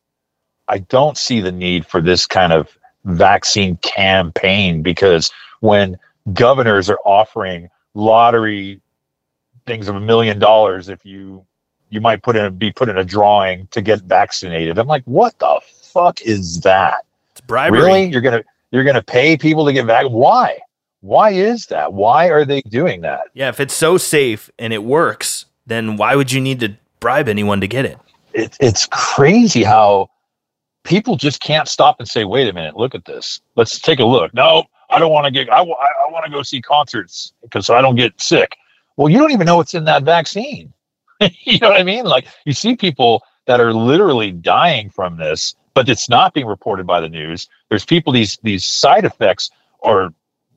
[0.69, 2.69] I don't see the need for this kind of
[3.05, 5.99] vaccine campaign because when
[6.33, 8.81] governors are offering lottery
[9.67, 11.45] things of a million dollars if you
[11.89, 14.79] you might put in be put in a drawing to get vaccinated.
[14.79, 17.05] I'm like, what the fuck is that?
[17.33, 17.81] It's bribery.
[17.81, 18.05] Really?
[18.07, 20.07] You're gonna you're gonna pay people to get back?
[20.07, 20.61] Why?
[21.01, 21.93] Why is that?
[21.93, 23.23] Why are they doing that?
[23.35, 27.29] Yeah, if it's so safe and it works, then why would you need to bribe
[27.29, 27.99] anyone to get it?
[28.35, 30.11] It, it's crazy how
[30.85, 33.41] people just can't stop and say, "Wait a minute, look at this.
[33.57, 35.49] Let's take a look." No, I don't want to get.
[35.51, 38.57] I, wa- I want to go see concerts because I don't get sick.
[38.97, 40.73] Well, you don't even know what's in that vaccine.
[41.21, 42.05] you know what I mean?
[42.05, 46.87] Like you see people that are literally dying from this, but it's not being reported
[46.87, 47.49] by the news.
[47.69, 49.51] There's people these these side effects
[49.83, 50.13] are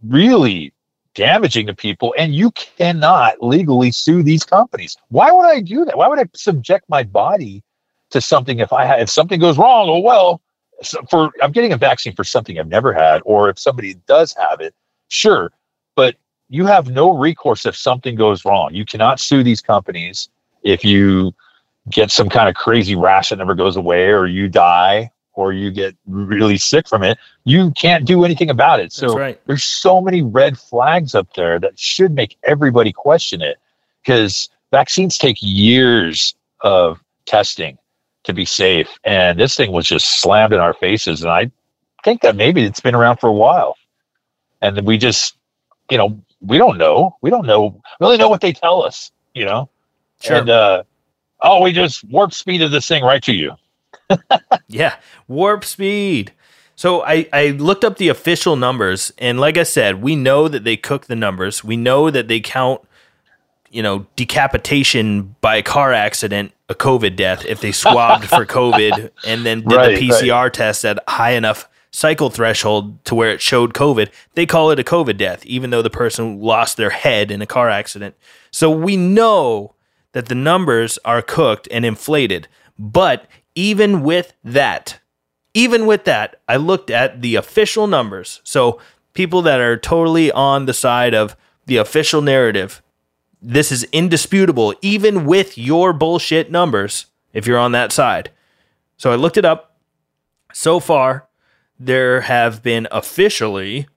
[0.07, 0.73] really
[1.15, 4.97] damaging to people and you cannot legally sue these companies.
[5.09, 5.97] Why would I do that?
[5.97, 7.63] Why would I subject my body
[8.09, 9.89] to something if I ha- if something goes wrong?
[9.89, 10.41] Oh well,
[10.81, 14.33] so for I'm getting a vaccine for something I've never had or if somebody does
[14.33, 14.73] have it,
[15.07, 15.51] sure,
[15.95, 16.15] but
[16.49, 18.73] you have no recourse if something goes wrong.
[18.73, 20.29] You cannot sue these companies
[20.63, 21.33] if you
[21.89, 25.71] get some kind of crazy rash that never goes away or you die or you
[25.71, 27.17] get really sick from it.
[27.43, 28.91] You can't do anything about it.
[28.91, 29.39] So right.
[29.47, 33.57] there's so many red flags up there that should make everybody question it
[34.03, 37.77] because vaccines take years of testing
[38.23, 41.49] to be safe and this thing was just slammed in our faces and i
[42.03, 43.77] think that maybe it's been around for a while
[44.61, 45.35] and we just
[45.89, 49.11] you know we don't know we don't know we only know what they tell us
[49.33, 49.69] you know
[50.21, 50.37] Sure.
[50.37, 50.83] and uh
[51.41, 53.51] oh we just warp speeded this thing right to you
[54.67, 54.95] Yeah,
[55.27, 56.33] warp speed.
[56.75, 60.63] So I, I looked up the official numbers, and like I said, we know that
[60.63, 61.63] they cook the numbers.
[61.63, 62.81] We know that they count,
[63.69, 69.11] you know, decapitation by a car accident a COVID death if they swabbed for COVID
[69.25, 73.41] and then did Right, the PCR test at high enough cycle threshold to where it
[73.41, 74.09] showed COVID.
[74.33, 77.45] They call it a COVID death, even though the person lost their head in a
[77.45, 78.15] car accident.
[78.49, 79.75] So we know
[80.13, 82.47] that the numbers are cooked and inflated.
[82.79, 84.99] But even with that,
[85.53, 88.41] even with that, I looked at the official numbers.
[88.43, 88.79] So
[89.13, 91.35] people that are totally on the side of
[91.65, 92.81] the official narrative,
[93.41, 98.31] this is indisputable, even with your bullshit numbers, if you're on that side.
[98.97, 99.77] So I looked it up.
[100.53, 101.27] So far,
[101.79, 103.87] there have been officially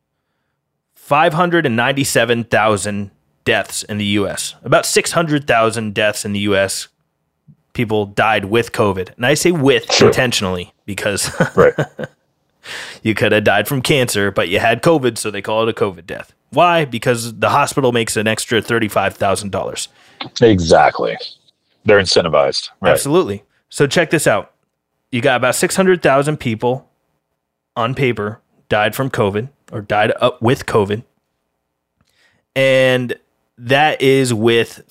[0.94, 3.11] 597,000
[3.44, 4.57] deaths in the US.
[4.64, 6.88] About 600,000 deaths in the US.
[7.77, 9.14] People died with COVID.
[9.16, 10.09] And I say with Sure.
[10.09, 11.74] intentionally because right
[13.03, 15.74] you could have died from cancer, but you had COVID, so they call it a
[15.74, 16.33] COVID death.
[16.51, 16.87] Why?
[16.87, 19.89] Because the hospital makes an extra $35,000.
[20.41, 21.18] exactly
[21.85, 23.45] they're incentivized right Absolutely.
[23.68, 24.55] So check this out.
[25.12, 26.89] You got about 600,000 people
[27.77, 31.05] on paper died from COVID or died up with COVID.
[32.55, 33.16] And
[33.59, 34.83] that is with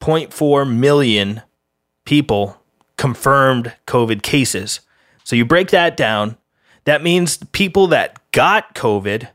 [0.00, 1.42] 33.4 million
[2.04, 2.62] people
[2.96, 4.80] confirmed COVID cases.
[5.24, 6.36] So you break that down,
[6.84, 9.28] that means people that got COVID,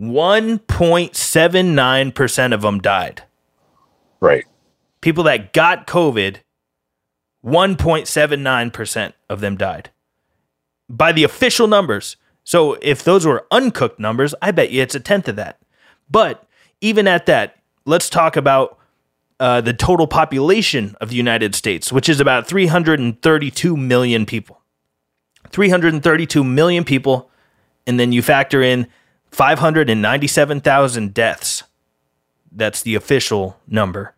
[0.00, 3.22] 1.79% of them died
[4.20, 4.44] right
[5.04, 6.38] people that got COVID,
[7.44, 9.90] 1.79% of them died
[10.88, 12.16] by the official numbers.
[12.42, 15.60] So if those were uncooked numbers, I bet you it's a tenth of that.
[16.10, 16.48] But
[16.80, 18.78] even at that, let's talk about
[19.40, 24.60] uh, the total population of the United States, which is about 332 million people.
[25.50, 27.30] 332 million people.
[27.86, 28.86] And then you factor in
[29.30, 31.64] 597,000 deaths.
[32.52, 34.14] That's the official number.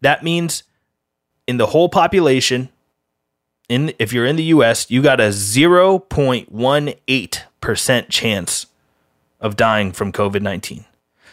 [0.00, 0.64] That means
[1.46, 2.70] in the whole population,
[3.68, 8.66] in if you're in the US, you got a 0.18% chance
[9.40, 10.84] of dying from COVID-19.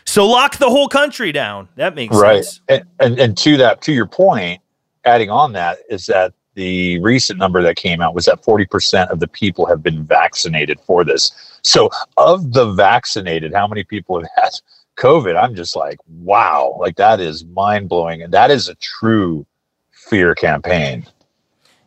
[0.05, 1.67] So lock the whole country down.
[1.75, 2.43] That makes right.
[2.43, 2.61] sense.
[2.69, 4.61] And, and and to that, to your point,
[5.03, 9.19] adding on that is that the recent number that came out was that 40% of
[9.19, 11.59] the people have been vaccinated for this.
[11.63, 14.51] So of the vaccinated, how many people have had
[14.97, 15.41] COVID?
[15.41, 18.21] I'm just like, wow, like that is mind blowing.
[18.21, 19.45] And that is a true
[19.91, 21.05] fear campaign.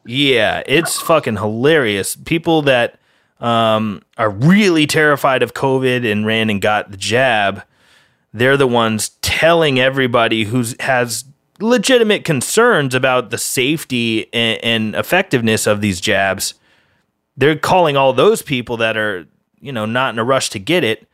[0.05, 2.17] Yeah, it's fucking hilarious.
[2.17, 2.99] People that
[3.41, 7.63] um, are really terrified of COVID and ran and got the jab,
[8.33, 11.25] they're the ones telling everybody who has
[11.61, 16.55] legitimate concerns about the safety and, and effectiveness of these jabs.
[17.37, 19.27] They're calling all those people that are,
[19.61, 21.09] you know, not in a rush to get it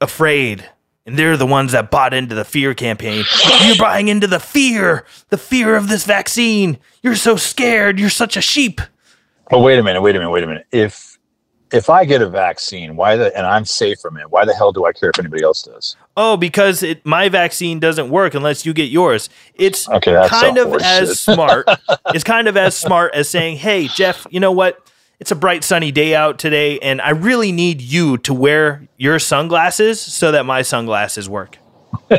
[0.00, 0.68] afraid.
[1.06, 3.24] And they're the ones that bought into the fear campaign.
[3.64, 6.78] You're buying into the fear, the fear of this vaccine.
[7.02, 7.98] You're so scared.
[7.98, 8.80] You're such a sheep.
[9.50, 10.66] But wait a minute, wait a minute, wait a minute.
[10.70, 11.07] If
[11.72, 14.72] if I get a vaccine, why the and I'm safe from it, why the hell
[14.72, 15.96] do I care if anybody else does?
[16.16, 19.28] Oh, because it, my vaccine doesn't work unless you get yours.
[19.54, 21.68] It's Okay, kind of as smart.
[22.14, 24.90] It's kind of as smart as saying, "Hey, Jeff, you know what?
[25.20, 29.18] It's a bright sunny day out today, and I really need you to wear your
[29.18, 31.58] sunglasses so that my sunglasses work."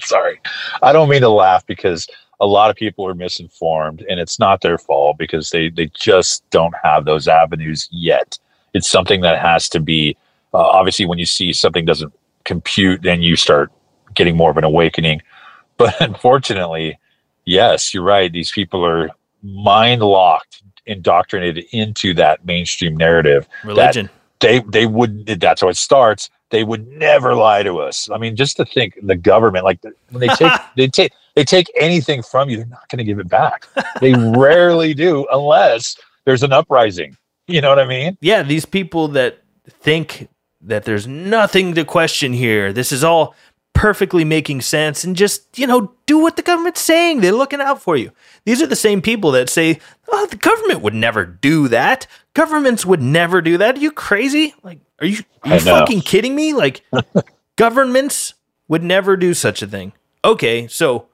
[0.00, 0.40] Sorry.
[0.82, 2.08] I don't mean to laugh because
[2.40, 6.48] a lot of people are misinformed and it's not their fault because they, they just
[6.50, 8.38] don't have those avenues yet.
[8.72, 10.16] It's something that has to be
[10.52, 12.12] uh, obviously when you see something doesn't
[12.44, 13.70] compute, then you start
[14.14, 15.22] getting more of an awakening.
[15.76, 16.98] But unfortunately,
[17.46, 18.30] yes, you're right.
[18.30, 19.08] These people are
[19.42, 23.48] mind locked, indoctrinated into that mainstream narrative.
[23.64, 24.10] Religion.
[24.40, 26.28] They they would that's how it starts.
[26.50, 28.10] They would never lie to us.
[28.12, 31.70] I mean, just to think the government, like when they take they take they take
[31.78, 33.66] anything from you, they're not going to give it back.
[34.00, 37.16] They rarely do, unless there's an uprising.
[37.46, 38.16] You know what I mean?
[38.20, 40.28] yeah, these people that think
[40.60, 42.72] that there's nothing to question here.
[42.72, 43.34] This is all
[43.72, 47.20] perfectly making sense and just, you know, do what the government's saying.
[47.20, 48.12] They're looking out for you.
[48.44, 52.06] These are the same people that say, "Oh, the government would never do that.
[52.34, 53.76] Governments would never do that.
[53.76, 54.54] Are you crazy?
[54.62, 56.52] Like, are you are you fucking kidding me?
[56.52, 56.82] Like
[57.56, 58.34] governments
[58.68, 59.92] would never do such a thing."
[60.24, 61.06] Okay, so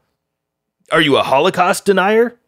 [0.93, 2.39] are you a Holocaust denier?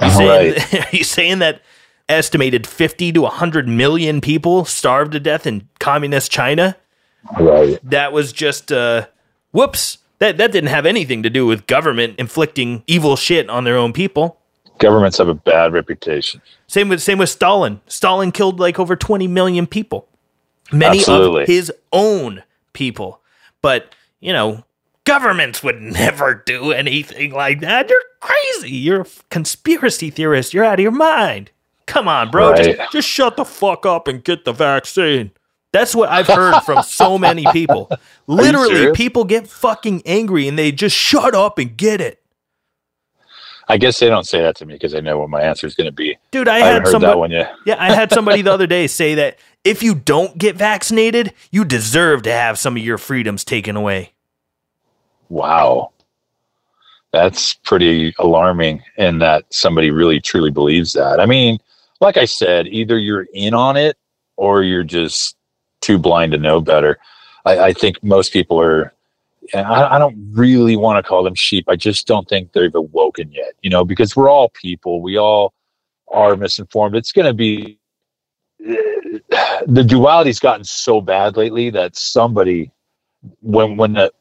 [0.00, 1.62] You saying, are you saying that
[2.08, 6.76] estimated 50 to 100 million people starved to death in communist China?
[7.38, 7.78] Right.
[7.82, 9.06] That was just uh
[9.52, 9.98] whoops.
[10.18, 13.92] That that didn't have anything to do with government inflicting evil shit on their own
[13.92, 14.38] people.
[14.78, 16.40] Governments have a bad reputation.
[16.66, 17.80] Same with same with Stalin.
[17.86, 20.08] Stalin killed like over 20 million people.
[20.72, 21.42] Many Absolutely.
[21.42, 23.20] of his own people.
[23.62, 24.64] But, you know,
[25.06, 27.88] governments would never do anything like that.
[27.88, 28.72] You're crazy.
[28.72, 30.52] You're a conspiracy theorist.
[30.52, 31.50] You're out of your mind.
[31.86, 32.50] Come on, bro.
[32.50, 32.76] Right.
[32.76, 35.30] Just, just shut the fuck up and get the vaccine.
[35.72, 37.90] That's what I've heard from so many people.
[38.26, 42.22] Literally, people get fucking angry and they just shut up and get it.
[43.68, 45.74] I guess they don't say that to me because they know what my answer is
[45.74, 46.16] going to be.
[46.30, 47.52] Dude, I, I, had somebody that one yet.
[47.66, 51.64] Yeah, I had somebody the other day say that if you don't get vaccinated, you
[51.64, 54.12] deserve to have some of your freedoms taken away.
[55.28, 55.92] Wow.
[57.12, 61.20] That's pretty alarming in that somebody really truly believes that.
[61.20, 61.58] I mean,
[62.00, 63.96] like I said, either you're in on it
[64.36, 65.36] or you're just
[65.80, 66.98] too blind to know better.
[67.44, 68.92] I, I think most people are,
[69.54, 71.68] and I, I don't really want to call them sheep.
[71.68, 75.00] I just don't think they've awoken yet, you know, because we're all people.
[75.00, 75.54] We all
[76.08, 76.96] are misinformed.
[76.96, 77.78] It's going to be,
[78.58, 82.72] the duality's gotten so bad lately that somebody,
[83.40, 84.12] when, when the,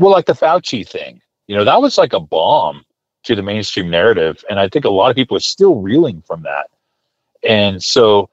[0.00, 2.84] well, like the Fauci thing, you know, that was like a bomb
[3.24, 4.42] to the mainstream narrative.
[4.48, 6.70] And I think a lot of people are still reeling from that.
[7.46, 8.30] And so,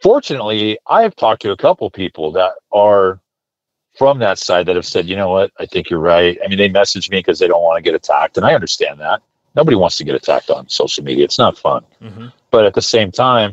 [0.00, 3.20] fortunately, I've talked to a couple people that are
[3.98, 6.38] from that side that have said, you know what, I think you're right.
[6.42, 8.36] I mean, they message me because they don't want to get attacked.
[8.36, 9.22] And I understand that.
[9.56, 11.24] Nobody wants to get attacked on social media.
[11.24, 11.84] It's not fun.
[12.00, 12.28] Mm-hmm.
[12.50, 13.52] But at the same time,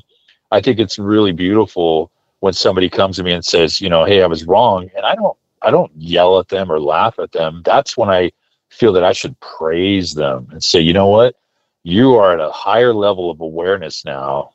[0.51, 4.21] I think it's really beautiful when somebody comes to me and says, you know, hey,
[4.21, 4.89] I was wrong.
[4.95, 7.61] And I don't I don't yell at them or laugh at them.
[7.65, 8.31] That's when I
[8.69, 11.35] feel that I should praise them and say, you know what?
[11.83, 14.51] You are at a higher level of awareness now.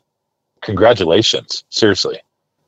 [0.62, 1.64] Congratulations.
[1.68, 2.20] Seriously.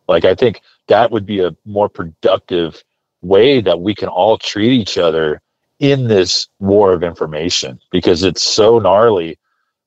[0.08, 2.82] Like, I think that would be a more productive
[3.22, 5.40] way that we can all treat each other
[5.78, 9.38] in this war of information because it's so gnarly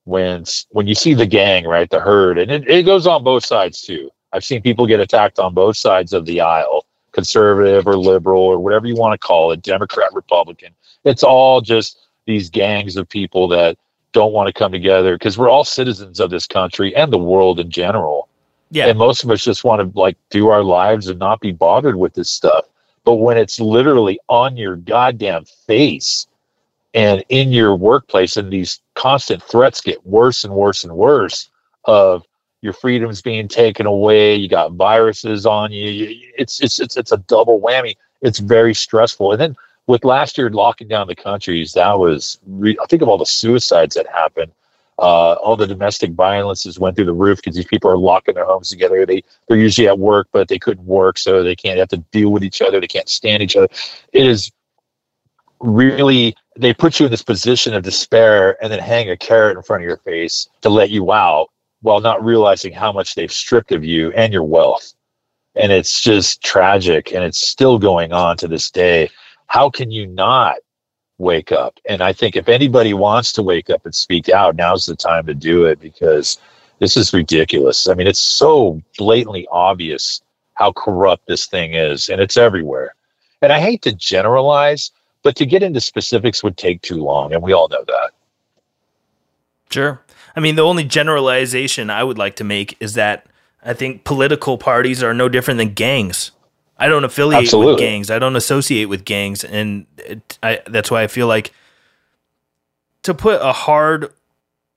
[0.04, 3.44] when when you see the gang right the herd and it, it goes on both
[3.44, 7.96] sides too I've seen people get attacked on both sides of the aisle, conservative or
[7.96, 10.72] liberal or whatever you want to call it, Democrat, Republican.
[11.04, 13.76] It's all just these gangs of people that
[14.12, 17.60] don't want to come together because we're all citizens of this country and the world
[17.60, 18.28] in general.
[18.70, 18.86] Yeah.
[18.86, 21.96] And most of us just want to like do our lives and not be bothered
[21.96, 22.66] with this stuff.
[23.04, 26.26] But when it's literally on your goddamn face
[26.94, 31.48] and in your workplace and these constant threats get worse and worse and worse
[31.84, 32.24] of
[32.62, 36.18] your freedoms being taken away, you got viruses on you.
[36.36, 37.96] It's it's it's it's a double whammy.
[38.20, 39.32] It's very stressful.
[39.32, 39.56] And then
[39.86, 43.26] with last year locking down the countries, that was re- I think of all the
[43.26, 44.52] suicides that happened.
[44.98, 48.44] Uh, all the domestic violences went through the roof because these people are locking their
[48.44, 49.06] homes together.
[49.06, 52.30] They they're usually at work, but they couldn't work, so they can't have to deal
[52.30, 52.78] with each other.
[52.78, 53.68] They can't stand each other.
[54.12, 54.52] It is
[55.60, 59.62] really they put you in this position of despair and then hang a carrot in
[59.62, 61.50] front of your face to let you out
[61.82, 64.94] while not realizing how much they've stripped of you and your wealth.
[65.54, 69.10] And it's just tragic and it's still going on to this day.
[69.46, 70.56] How can you not
[71.18, 71.78] wake up?
[71.88, 75.26] And I think if anybody wants to wake up and speak out, now's the time
[75.26, 76.38] to do it because
[76.78, 77.88] this is ridiculous.
[77.88, 80.22] I mean, it's so blatantly obvious
[80.54, 82.94] how corrupt this thing is and it's everywhere.
[83.42, 84.90] And I hate to generalize,
[85.22, 87.32] but to get into specifics would take too long.
[87.32, 88.10] And we all know that.
[89.70, 90.02] Sure.
[90.34, 93.26] I mean, the only generalization I would like to make is that
[93.62, 96.32] I think political parties are no different than gangs.
[96.78, 97.74] I don't affiliate Absolutely.
[97.74, 98.10] with gangs.
[98.10, 101.52] I don't associate with gangs, and it, I, that's why I feel like
[103.02, 104.12] to put a hard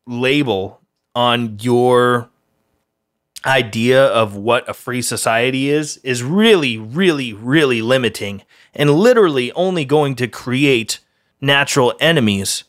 [0.06, 0.82] label
[1.16, 2.30] on your
[3.46, 8.42] idea of what a free society is is really, really, really limiting,
[8.74, 11.00] and literally only going to create
[11.40, 12.66] natural enemies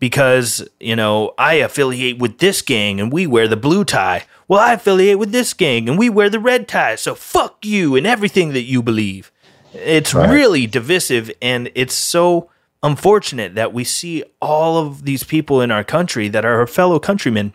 [0.00, 4.24] because you know I affiliate with this gang and we wear the blue tie.
[4.48, 6.96] Well, I affiliate with this gang and we wear the red tie.
[6.96, 9.30] So fuck you and everything that you believe.
[9.72, 10.28] It's Right.
[10.28, 12.50] really divisive and it's so
[12.82, 16.98] unfortunate that we see all of these people in our country that are our fellow
[16.98, 17.52] countrymen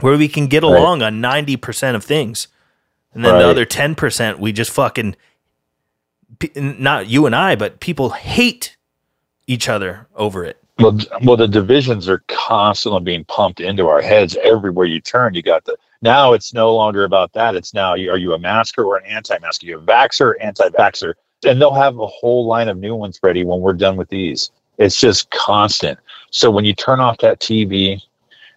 [0.00, 0.72] where we can get Right.
[0.76, 2.48] along on 90% of things.
[3.14, 3.40] And then Right.
[3.42, 5.16] the other 10% we just fucking
[6.54, 8.76] not you and I, but people hate
[9.46, 10.58] each other over it.
[10.78, 15.34] Well, well, the divisions are constantly being pumped into our heads everywhere you turn.
[15.34, 17.56] You got the now it's no longer about that.
[17.56, 19.66] It's now are you a masker or an anti-masker?
[19.66, 21.14] You a vaxer, anti-vaxer,
[21.44, 24.52] and they'll have a whole line of new ones ready when we're done with these.
[24.78, 25.98] It's just constant.
[26.30, 28.00] So when you turn off that TV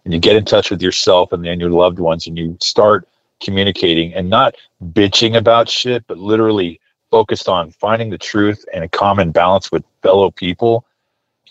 [0.04, 3.08] and you get in touch with yourself and then your loved ones, and you start
[3.40, 4.54] communicating and not
[4.92, 9.84] bitching about shit, but literally focused on finding the truth and a common balance with
[10.02, 10.84] fellow people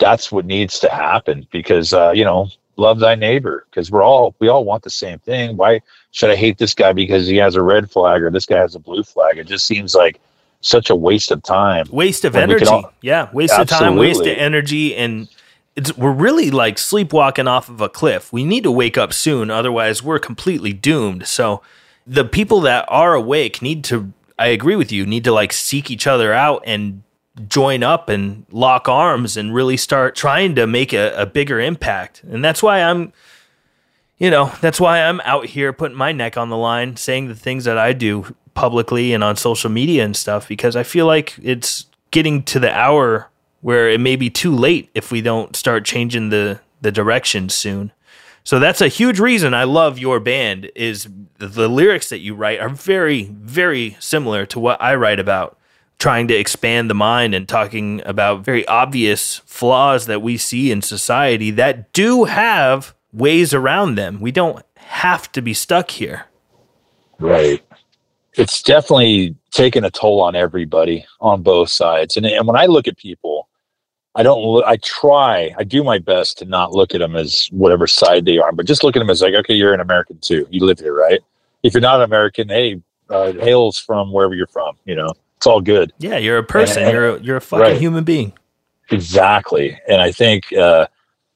[0.02, 4.34] that's what needs to happen because uh, you know love thy neighbor because we're all
[4.40, 5.80] we all want the same thing why
[6.10, 8.74] should i hate this guy because he has a red flag or this guy has
[8.74, 10.18] a blue flag it just seems like
[10.62, 12.64] such a waste of time waste of energy.
[12.66, 15.28] all- yeah, waste of time, waste of energy, and
[15.76, 18.32] it's we're really like sleepwalking off of a cliff.
[18.32, 21.26] We need to wake up soon, otherwise we're completely doomed.
[21.26, 21.62] So
[22.06, 24.12] the people that are awake need to.
[24.38, 25.04] I agree with you.
[25.04, 27.02] Need to like seek each other out and
[27.48, 32.22] join up and lock arms and really start trying to make a, a bigger impact.
[32.24, 33.12] And that's why I'm
[34.22, 37.34] you know, that's why I'm out here putting my neck on the line, saying the
[37.34, 41.34] things that I do publicly and on social media and stuff, because I feel like
[41.42, 43.30] it's getting to the hour
[43.62, 47.90] where it may be too late if we don't start changing the, the direction soon.
[48.44, 51.08] So that's a huge reason I love your band is
[51.38, 55.58] the, the lyrics that you write are very, very similar to what I write about
[56.02, 60.82] trying to expand the mind and talking about very obvious flaws that we see in
[60.82, 64.20] society that do have ways around them.
[64.20, 66.24] We don't have to be stuck here.
[67.20, 67.62] right.
[68.34, 72.16] It's definitely taken a toll on everybody on both sides.
[72.16, 73.48] And, and when i look at people
[74.16, 77.46] i don't look i try i do my best to not look at them as
[77.52, 80.18] whatever side they are but just look at them as like okay you're an american
[80.18, 80.48] too.
[80.50, 81.20] You live here right?
[81.62, 85.12] If you're not an american hey uh, hails from wherever you're from you know
[85.42, 86.84] it's all good Yeah, you're a person.
[86.84, 87.76] And- You're a, you're a fucking Right.
[87.80, 88.32] human being.
[88.92, 89.76] Exactly.
[89.88, 90.86] And I think uh,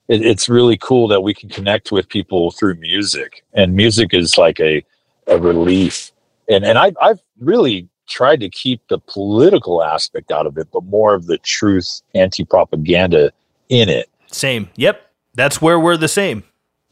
[0.07, 3.45] it, it's really cool that we can connect with people through music.
[3.55, 4.85] And music is like a,
[5.27, 6.13] a relief.
[6.49, 10.85] And, and I, I've really tried to keep the political aspect out of it, but
[10.85, 13.33] more of the truth, anti propaganda
[13.71, 14.09] in it.
[14.31, 14.69] Same.
[14.77, 15.01] Yep.
[15.35, 16.45] That's where we're the same.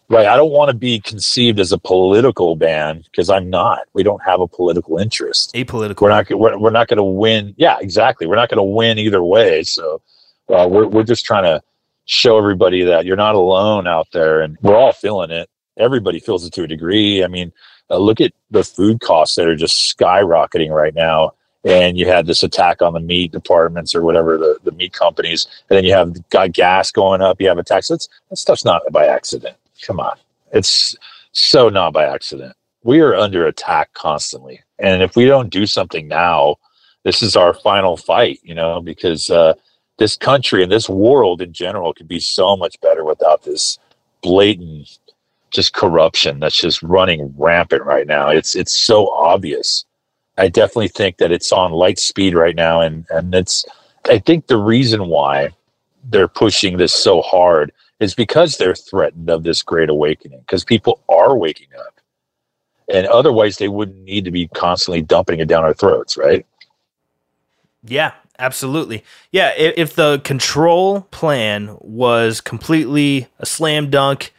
[0.09, 0.27] Right.
[0.27, 3.81] I don't want to be conceived as a political band because I'm not.
[3.95, 5.55] We don't have a political interest.
[5.55, 6.03] Apolitical.
[6.03, 6.31] We're not.
[6.31, 7.55] We're, we're not going to win.
[7.57, 8.27] Yeah, exactly.
[8.27, 9.63] We're not going to win either way.
[9.63, 10.03] So
[10.49, 11.63] uh, we're we're just trying to
[12.05, 15.49] show everybody that you're not alone out there, and we're all feeling it.
[15.79, 17.25] Everybody feels it to a degree.
[17.25, 17.53] I mean,
[17.91, 21.33] Uh, look at the food costs that are just skyrocketing right now.
[21.65, 25.47] And you had this attack on the meat departments or whatever the, the meat companies,
[25.69, 27.41] and then you have got gas going up.
[27.41, 27.89] You have a tax.
[27.89, 29.57] That's that stuff's not by accident.
[29.87, 30.17] Come on,
[30.53, 30.97] it's
[31.33, 32.57] so not by accident.
[32.83, 36.57] We are under attack constantly, and if we don't do something now,
[37.03, 38.41] this is our final fight.
[38.43, 39.55] You know, because uh,
[39.99, 43.79] this country and this world in general could be so much better without this
[44.23, 44.99] blatant
[45.51, 48.29] just corruption that's just running rampant right now.
[48.29, 49.85] It's it's so obvious.
[50.37, 53.65] I definitely think that it's on light speed right now, and and it's.
[54.07, 55.51] I think the reason why
[56.11, 57.73] they're pushing this so hard
[58.05, 60.41] is because they're threatened of this great awakening.
[60.41, 62.01] Because people are waking up,
[62.93, 66.47] and otherwise they wouldn't need to be constantly dumping it down our throats, right?
[67.83, 69.03] Yeah, absolutely.
[69.33, 74.33] Yeah, if, if the control plan was completely a slam dunk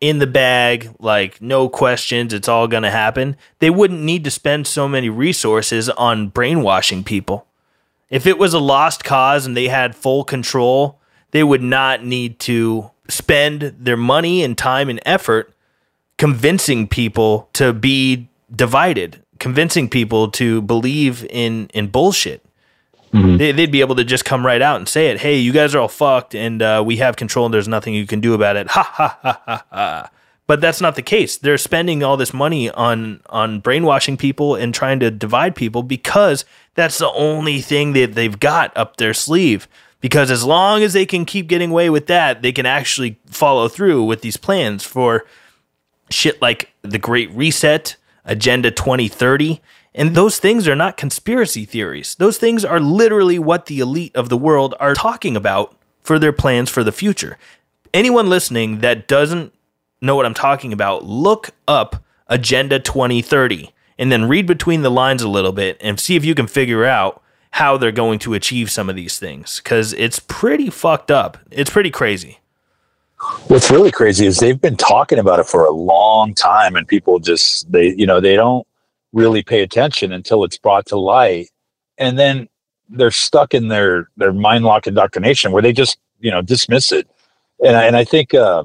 [0.00, 4.30] in the bag, like no questions, it's all going to happen, they wouldn't need to
[4.30, 7.46] spend so many resources on brainwashing people.
[8.08, 10.98] If it was a lost cause and they had full control,
[11.30, 15.52] they would not need to spend their money and time and effort
[16.18, 22.44] convincing people to be divided, convincing people to believe in in bullshit.
[23.12, 23.38] Mm-hmm.
[23.38, 25.18] They, would be able to just come right out and say it.
[25.18, 28.06] Hey, you guys are all fucked, and uh, we have control, and there's nothing you
[28.06, 28.68] can do about it.
[28.68, 30.10] Ha ha ha ha ha.
[30.46, 31.36] But that's not the case.
[31.36, 36.44] They're spending all this money on on brainwashing people and trying to divide people because
[36.74, 39.68] that's the only thing that they've got up their sleeve.
[40.00, 43.68] Because as long as they can keep getting away with that, they can actually follow
[43.68, 45.26] through with these plans for
[46.10, 49.60] shit like the Great Reset, Agenda 2030,
[49.94, 52.14] and those things are not conspiracy theories.
[52.16, 56.32] Those things are literally what the elite of the world are talking about for their
[56.32, 57.38] plans for the future.
[57.92, 59.52] Anyone listening that doesn't
[60.00, 65.22] know what I'm talking about, look up Agenda 2030 and then read between the lines
[65.22, 67.19] a little bit and see if you can figure out
[67.50, 71.38] how they're going to achieve some of these things because it's pretty fucked up.
[71.50, 72.38] It's pretty crazy.
[73.48, 77.18] What's really crazy is they've been talking about it for a long time and people
[77.18, 78.66] just they you know they don't
[79.12, 81.50] really pay attention until it's brought to light
[81.98, 82.48] and then
[82.88, 87.08] they're stuck in their their mind lock indoctrination where they just you know dismiss it
[87.62, 88.64] and I, and I think uh,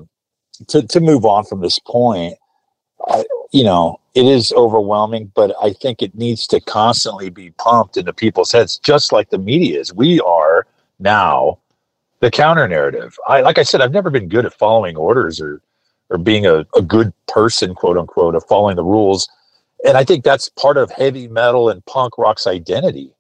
[0.68, 2.36] to to move on from this point
[3.10, 7.98] I, you know it is overwhelming but I think it needs to constantly be pumped
[7.98, 10.66] into people's heads just like the media is we are
[11.00, 11.60] now
[12.22, 15.62] the counter narrative I like I said I've never been good at following orders or
[16.10, 19.30] or being a, a good person quote unquote of following the rules
[19.86, 23.12] and I think that's part of heavy metal and punk rock's identity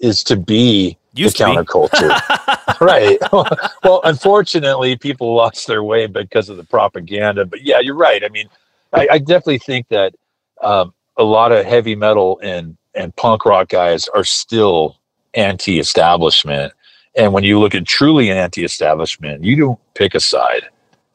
[0.00, 2.80] is to be Used the counterculture.
[2.80, 3.18] right.
[3.84, 7.44] well, unfortunately, people lost their way because of the propaganda.
[7.44, 8.24] But yeah, you're right.
[8.24, 8.48] I mean,
[8.92, 10.14] I, I definitely think that
[10.62, 14.98] um, a lot of heavy metal and, and punk rock guys are still
[15.34, 16.72] anti establishment.
[17.14, 20.68] And when you look at truly anti establishment, you don't pick a side.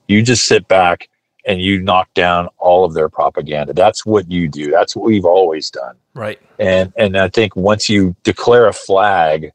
[0.08, 1.10] You just sit back
[1.46, 3.74] and you knock down all of their propaganda.
[3.74, 4.70] That's what you do.
[4.70, 5.96] That's what we've always done.
[6.14, 6.40] Right.
[6.60, 9.52] And and I think once you declare a flag,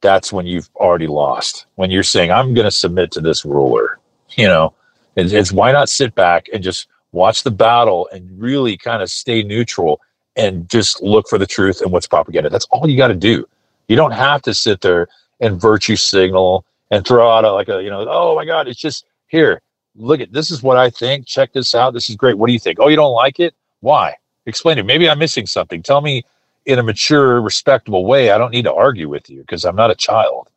[0.00, 1.66] that's when you've already lost.
[1.76, 3.98] When you're saying I'm going to submit to this ruler,
[4.36, 4.74] you know,
[5.16, 9.10] it's, it's why not sit back and just watch the battle and really kind of
[9.10, 10.00] stay neutral
[10.36, 12.50] and just look for the truth and what's propaganda.
[12.50, 13.46] That's all you got to do.
[13.88, 15.08] You don't have to sit there
[15.40, 18.80] and virtue signal and throw out a, like a you know, oh my God, it's
[18.80, 19.60] just here
[19.94, 21.26] look at this is what I think.
[21.26, 21.94] Check this out.
[21.94, 22.38] This is great.
[22.38, 22.78] What do you think?
[22.80, 23.54] Oh, you don't like it?
[23.80, 24.16] Why?
[24.46, 24.86] Explain it.
[24.86, 25.82] Maybe I'm missing something.
[25.82, 26.24] Tell me
[26.66, 28.30] in a mature, respectable way.
[28.30, 30.48] I don't need to argue with you because I'm not a child.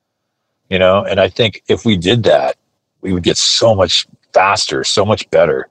[0.69, 2.55] You know, and I think if we did that,
[3.01, 5.69] we would get so much faster, so much better,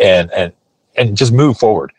[0.00, 0.52] and and
[0.96, 1.92] and just move forward.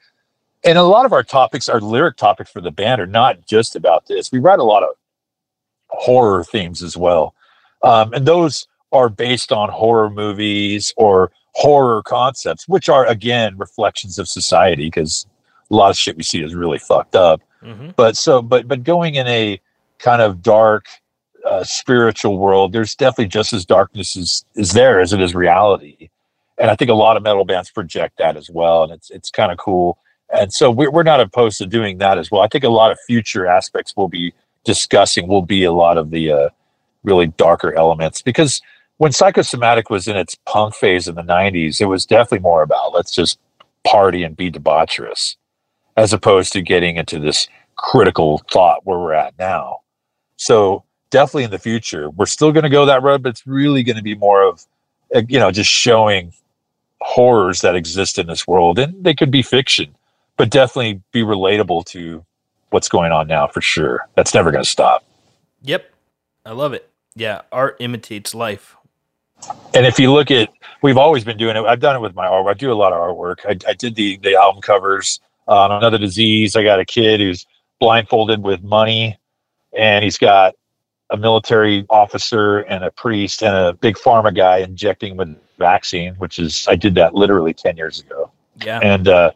[0.65, 3.75] And a lot of our topics, our lyric topics for the band, are not just
[3.75, 4.31] about this.
[4.31, 4.89] We write a lot of
[5.87, 7.33] horror themes as well,
[7.81, 14.19] um, and those are based on horror movies or horror concepts, which are again reflections
[14.19, 15.27] of society because
[15.71, 17.41] a lot of shit we see is really fucked up.
[17.63, 17.89] Mm-hmm.
[17.95, 19.59] But so, but but going in a
[19.99, 20.87] kind of dark
[21.45, 26.09] uh, spiritual world, there's definitely just as darkness is is there as it is reality,
[26.59, 29.31] and I think a lot of metal bands project that as well, and it's it's
[29.31, 29.97] kind of cool.
[30.31, 32.41] And so we're we're not opposed to doing that as well.
[32.41, 34.33] I think a lot of future aspects we'll be
[34.63, 36.49] discussing will be a lot of the uh,
[37.03, 38.61] really darker elements because
[38.97, 42.93] when psychosomatic was in its punk phase in the 90s it was definitely more about
[42.93, 43.39] let's just
[43.85, 45.37] party and be debaucherous
[45.95, 49.77] as opposed to getting into this critical thought where we're at now
[50.35, 53.83] so definitely in the future we're still going to go that road but it's really
[53.83, 54.65] going to be more of
[55.15, 56.33] uh, you know just showing
[57.01, 59.95] horrors that exist in this world and they could be fiction
[60.39, 62.25] but definitely be relatable to
[62.69, 64.07] what's going on now for sure.
[64.15, 65.03] That's never going to stop.
[65.63, 65.91] Yep.
[66.45, 66.89] I love it.
[67.13, 67.41] Yeah.
[67.51, 68.77] Art imitates life.
[69.73, 70.49] And if you look at,
[70.81, 71.65] we've always been doing it.
[71.65, 72.47] I've done it with my art.
[72.47, 73.45] I do a lot of artwork.
[73.45, 76.55] I, I did the, the album covers on another disease.
[76.55, 77.45] I got a kid who's
[77.81, 79.17] blindfolded with money
[79.77, 80.55] and he's got
[81.09, 86.39] a military officer and a priest and a big pharma guy injecting with vaccine, which
[86.39, 88.31] is, I did that literally 10 years ago.
[88.65, 88.79] Yeah.
[88.79, 89.31] And, uh,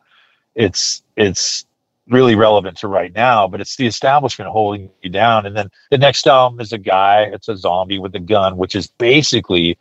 [0.55, 1.65] it's, it's,
[2.07, 5.45] really relevant to right now, but it's the establishment holding you down.
[5.45, 8.75] And then the next album is a guy, it's a zombie with a gun, which
[8.75, 9.77] is basically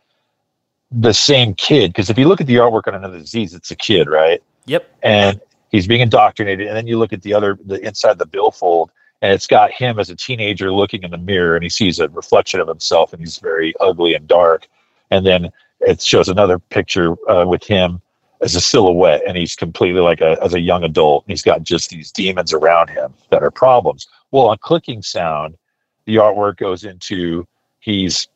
[0.91, 1.91] the same kid.
[1.91, 4.41] Because if you look at the artwork on another disease, it's a kid, right?
[4.65, 4.89] Yep.
[5.03, 6.67] And he's being indoctrinated.
[6.67, 8.91] And then you look at the other, the inside the billfold,
[9.21, 12.09] and it's got him as a teenager looking in the mirror, and he sees a
[12.09, 14.67] reflection of himself, and he's very ugly and dark.
[15.11, 15.51] And then
[15.85, 18.01] it shows another picture uh, with him
[18.41, 21.89] as a silhouette and he's completely like a as a young adult he's got just
[21.89, 24.07] these demons around him that are problems.
[24.31, 25.57] Well on clicking sound
[26.05, 27.47] the artwork goes into
[27.79, 28.27] he's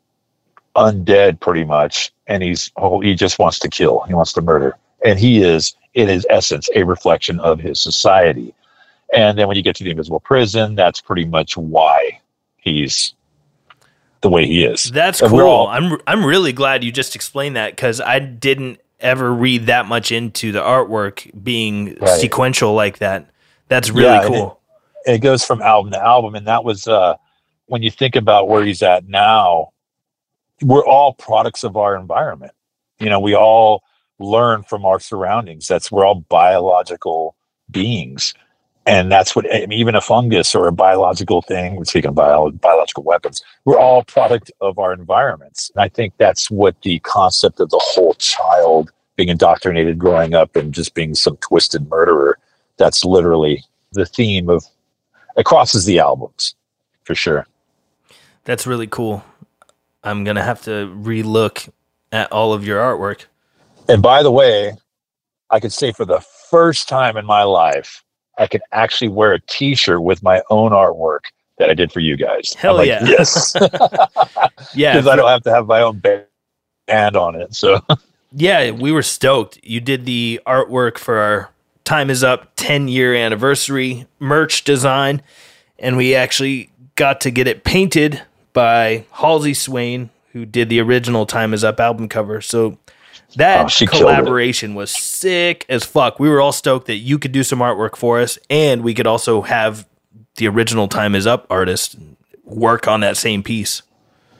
[0.75, 4.01] undead pretty much and he's oh he just wants to kill.
[4.07, 4.77] He wants to murder.
[5.05, 8.53] And he is in his essence a reflection of his society.
[9.13, 12.21] And then when you get to the invisible prison that's pretty much why
[12.57, 13.13] he's
[14.21, 15.41] the way he is That's And cool.
[15.41, 19.85] all- I'm I'm really glad you just explained that because I didn't ever read that
[19.85, 22.19] much into the artwork being Right.
[22.19, 23.27] sequential like that.
[23.67, 24.59] That's really Yeah, cool.
[25.05, 27.15] and it goes from album to album and that was uh
[27.67, 29.69] when you think about where he's at now
[30.63, 32.51] we're all products of our environment
[32.99, 33.83] you know we all
[34.19, 37.35] learn from our surroundings that's we're all biological
[37.69, 38.33] beings
[38.87, 42.15] and that's what I mean, even a fungus or a biological thing we're speaking of
[42.15, 46.97] bio, biological weapons we're all product of our environments and i think that's what the
[46.99, 52.39] concept of the whole child being indoctrinated growing up and just being some twisted murderer
[52.77, 54.63] that's literally the theme of
[55.35, 56.55] it crosses the albums
[57.03, 57.45] for sure
[58.45, 59.23] That's really cool.
[60.03, 61.69] I'm gonna have to relook
[62.11, 63.25] at all of your artwork.
[63.89, 64.73] and by the way
[65.49, 68.03] i could say for the first time in my life
[68.37, 71.21] i can actually wear a t-shirt with my own artwork
[71.57, 73.03] that i did for you guys Hell like, yeah.
[73.05, 73.55] yes
[74.73, 76.25] Yeah, because i don't have to have my own ba-
[76.87, 77.79] band on it so
[78.31, 79.59] Yeah, we were stoked.
[79.63, 81.49] You did the artwork for our
[81.85, 85.21] Time is Up 10 year anniversary merch design,
[85.79, 91.25] and we actually got to get it painted by Halsey Swain, who did the original
[91.25, 92.41] Time is Up album cover.
[92.41, 92.77] So
[93.35, 94.05] that Oh, she killed it.
[94.05, 96.19] collaboration was sick as fuck.
[96.19, 99.07] We were all stoked that you could do some artwork for us, and we could
[99.07, 99.85] also have
[100.37, 101.97] the original Time is Up artist
[102.43, 103.81] work on that same piece.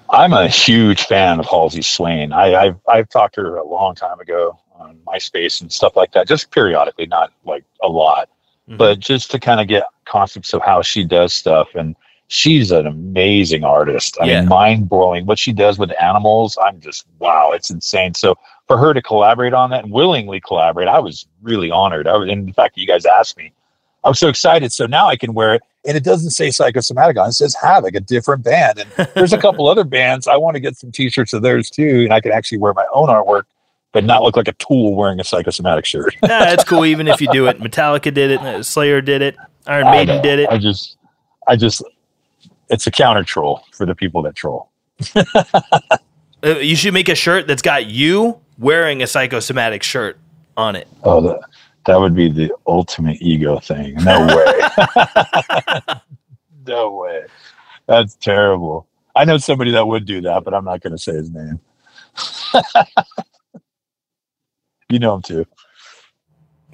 [0.09, 2.31] I'm a huge fan of Halsey Swain.
[2.31, 6.11] I, I've I've talked to her a long time ago on MySpace and stuff like
[6.13, 8.29] that, just periodically, not like a lot,
[8.69, 8.77] Mhm.
[8.77, 11.67] but just to kind of get concepts of how she does stuff.
[11.75, 11.95] And
[12.29, 14.17] she's an amazing artist.
[14.21, 14.39] I Yeah.
[14.41, 16.57] mean, mind blowing what she does with animals.
[16.63, 18.13] I'm just wow, it's insane.
[18.13, 18.37] So
[18.67, 22.07] for her to collaborate on that and willingly collaborate, I was really honored.
[22.07, 23.53] I was, and in fact, you guys asked me.
[24.03, 24.71] I was so excited.
[24.71, 25.63] So now I can wear it.
[25.85, 27.29] And it doesn't say psychosomatic on it.
[27.29, 28.79] It says Havoc, a different band.
[28.79, 30.27] And there's a couple other bands.
[30.27, 32.03] I want to get some t-shirts of theirs too.
[32.03, 33.43] And I can actually wear my own artwork,
[33.93, 36.15] but not look like a tool wearing a psychosomatic shirt.
[36.23, 37.59] yeah, it's cool even if you do it.
[37.61, 40.49] Metallica did it, Slayer did it, Iron Maiden did it.
[40.49, 40.97] I just,
[41.47, 41.83] I just,
[42.69, 44.69] it's a counter troll for the people that troll.
[46.43, 50.17] Uh, you should make a shirt that's got you wearing a psychosomatic shirt
[50.55, 50.87] on it.
[51.03, 51.39] Oh, that,
[51.85, 53.95] that would be the ultimate ego thing.
[53.95, 54.61] No way.
[56.67, 57.25] no way.
[57.87, 58.87] That's terrible.
[59.15, 61.59] I know somebody that would do that, but I'm not going to say his name.
[64.89, 65.45] you know him too.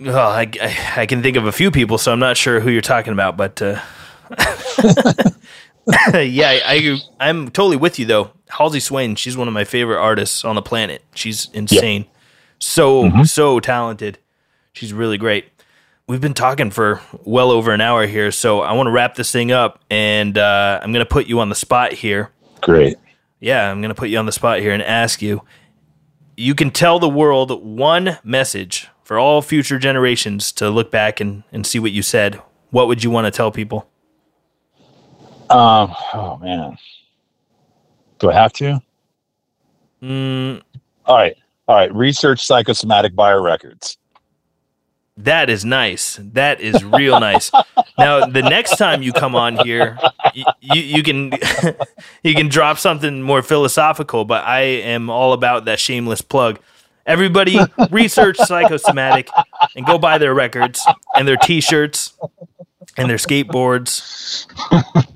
[0.05, 2.71] Oh, I, I, I can think of a few people, so I'm not sure who
[2.71, 3.79] you're talking about, but uh,
[6.13, 8.31] yeah, I, I I'm totally with you though.
[8.49, 11.01] Halsey Swain, she's one of my favorite artists on the planet.
[11.15, 12.05] She's insane,
[12.59, 13.27] so Mhm.
[13.27, 14.19] so talented.
[14.73, 15.45] She's really great.
[16.07, 19.31] We've been talking for well over an hour here, so I want to wrap this
[19.31, 22.29] thing up, and uh, I'm gonna put you on the spot here.
[22.61, 22.97] Great.
[23.39, 25.41] Yeah, I'm going to put you on the spot here and ask you.
[26.37, 31.43] You can tell the world one message for all future generations to look back and,
[31.51, 32.41] and see what you said.
[32.69, 33.85] What would you want to tell people?
[35.53, 36.77] Um, oh man.
[38.19, 38.81] Do I have to?
[40.03, 40.61] Mm,
[41.05, 41.35] All right.
[41.67, 41.93] All right.
[41.95, 43.97] Research psychosomatic biorecords.
[45.17, 46.19] that is nice.
[46.21, 47.51] That is real nice.
[47.97, 49.99] Now, the next time you come on here,
[50.33, 51.33] you, you, you can
[52.23, 56.59] you can drop something more philosophical, but I am all about that shameless plug.
[57.05, 57.59] Everybody
[57.91, 59.29] research psychosomatic
[59.75, 60.81] and go buy their records
[61.15, 62.13] and their t-shirts
[62.97, 64.47] and their skateboards.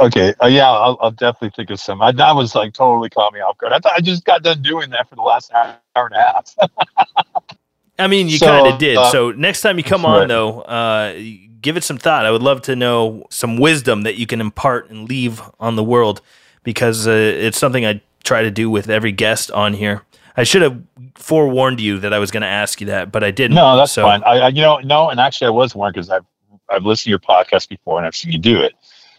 [0.00, 0.32] Okay.
[0.42, 2.00] Uh, yeah, I'll, I'll definitely think of some.
[2.00, 3.72] I, that was like totally caught me off guard.
[3.72, 6.18] I thought I just got done doing that for the last hour, hour and a
[6.20, 6.54] half.
[7.98, 8.96] I mean, you So, kind of did.
[8.96, 10.22] uh, so next time you come right.
[10.22, 11.14] on, though, uh,
[11.60, 12.24] give it some thought.
[12.26, 15.82] I would love to know some wisdom that you can impart and leave on the
[15.82, 16.20] world
[16.62, 20.04] because uh, it's something I try to do with every guest on here.
[20.36, 20.80] I should have
[21.16, 23.56] forewarned you that I was going to ask you that, but I didn't.
[23.56, 24.22] no, that's So, fine.
[24.22, 26.24] I, I, you know, no, and actually, I was warned because I've
[26.70, 28.72] I've listened to your podcast before and I've seen you do it.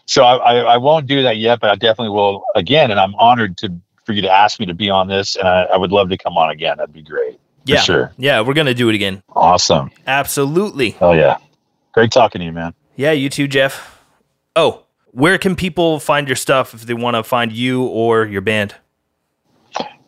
[0.06, 2.90] So I, I, I won't do that yet, but I definitely will again.
[2.90, 3.72] And I'm honored to
[4.04, 6.18] for you to ask me to be on this, and I, I would love to
[6.18, 6.78] come on again.
[6.78, 7.38] That'd be great.
[7.64, 8.12] Yeah, sure.
[8.16, 9.22] yeah, we're going to do it again.
[9.28, 9.90] Awesome.
[10.06, 10.96] Absolutely.
[11.00, 11.36] Oh yeah.
[11.92, 12.74] Great talking to you, man.
[12.96, 14.00] Yeah, you too, Jeff.
[14.56, 18.40] Oh, where can people find your stuff if they want to find you or your
[18.40, 18.74] band?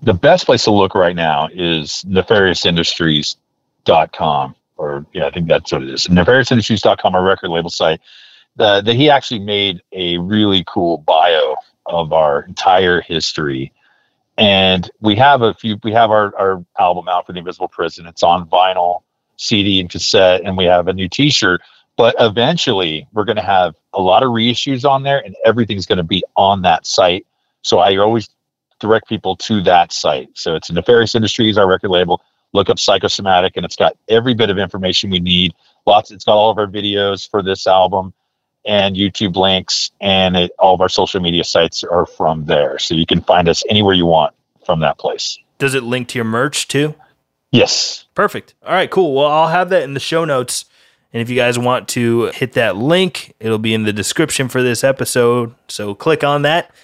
[0.03, 5.83] the best place to look right now is nefariousindustries.com or yeah i think that's what
[5.83, 6.07] it is.
[6.09, 8.01] Nefariousindustries.com our record label site
[8.57, 11.57] the, he actually made a really cool bio
[11.87, 13.73] of our entire history.
[14.39, 18.07] And we have a few we have our, our album out for the invisible prison.
[18.07, 19.03] It's on vinyl
[19.37, 21.61] cd and cassette and we have a new t-shirt.
[21.97, 25.99] But eventually we're going to have a lot of reissues on there and everything's going
[25.99, 27.27] to be on that site.
[27.63, 28.29] So i always
[28.81, 30.31] direct people to that site.
[30.35, 32.23] So it's Nefarious Industries, our record label.
[32.53, 35.55] Look up Psychosomatic, and it's got every bit of information we need.
[35.87, 36.11] Lots.
[36.11, 38.13] It's got all of our videos for this album,
[38.65, 42.79] and YouTube links, and it, all of our social media sites are from there.
[42.79, 44.35] So you can find us anywhere you want
[44.65, 45.39] from that place.
[45.59, 46.95] Does it link to your merch too?
[47.51, 48.07] Yes.
[48.15, 48.55] Perfect.
[48.65, 49.15] All right, cool.
[49.15, 50.65] Well, I'll have that in the show notes.
[51.13, 54.63] And if you guys want to hit that link, it'll be in the description for
[54.63, 55.55] this episode.
[55.69, 56.75] So click on that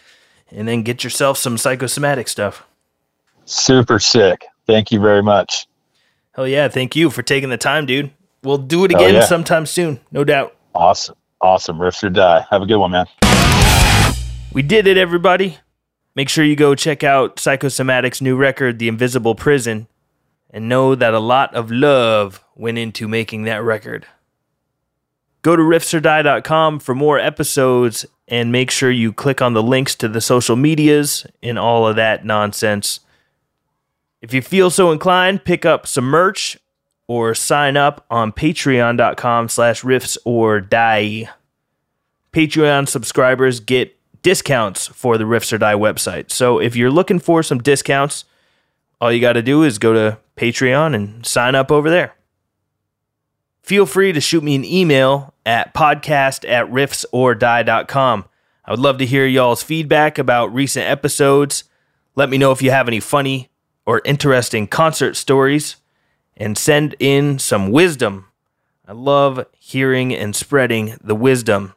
[0.50, 2.66] and then get yourself some psychosomatic stuff.
[3.46, 4.44] Super sick.
[4.68, 5.66] Thank you very much.
[6.32, 6.68] Hell yeah.
[6.68, 8.12] Thank you for taking the time, dude.
[8.44, 9.24] We'll do it again yeah.
[9.24, 10.54] sometime soon, no doubt.
[10.74, 11.16] Awesome.
[11.40, 11.78] Awesome.
[11.78, 12.46] Riffs or die.
[12.50, 13.06] Have a good one, man.
[14.52, 15.58] We did it, everybody.
[16.14, 19.88] Make sure you go check out Psychosomatic's new record, The Invisible Prison,
[20.50, 24.06] and know that a lot of love went into making that record.
[25.42, 30.08] Go to riffsordie.com for more episodes and make sure you click on the links to
[30.08, 33.00] the social medias and all of that nonsense.
[34.20, 36.58] If you feel so inclined, pick up some merch
[37.06, 41.28] or sign up on patreon.com slash riffs or die.
[42.32, 46.30] Patreon subscribers get discounts for the Riffs or Die website.
[46.30, 48.24] So if you're looking for some discounts,
[49.00, 52.14] all you got to do is go to Patreon and sign up over there.
[53.62, 58.24] Feel free to shoot me an email at podcast at riffsordie.com.
[58.64, 61.64] I would love to hear y'all's feedback about recent episodes.
[62.14, 63.48] Let me know if you have any funny
[63.88, 65.76] or interesting concert stories
[66.36, 68.26] and send in some wisdom.
[68.86, 71.72] I love hearing and spreading the wisdom.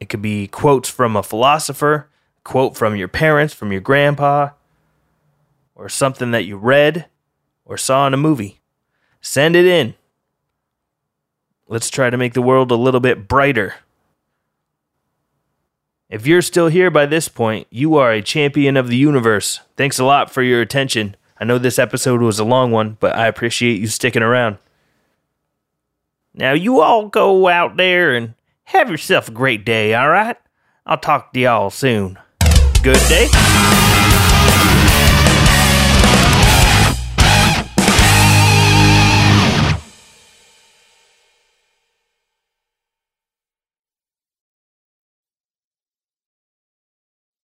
[0.00, 2.08] It could be quotes from a philosopher,
[2.42, 4.48] quote from your parents, from your grandpa,
[5.74, 7.04] or something that you read
[7.66, 8.60] or saw in a movie.
[9.20, 9.92] Send it in.
[11.68, 13.74] Let's try to make the world a little bit brighter.
[16.08, 19.60] If you're still here by this point, you are a champion of the universe.
[19.76, 21.14] Thanks a lot for your attention.
[21.42, 24.58] I know this episode was a long one, but I appreciate you sticking around.
[26.34, 28.34] Now, you all go out there and
[28.66, 30.36] have yourself a great day, all right?
[30.86, 32.16] I'll talk to y'all soon.
[32.84, 33.81] Good day.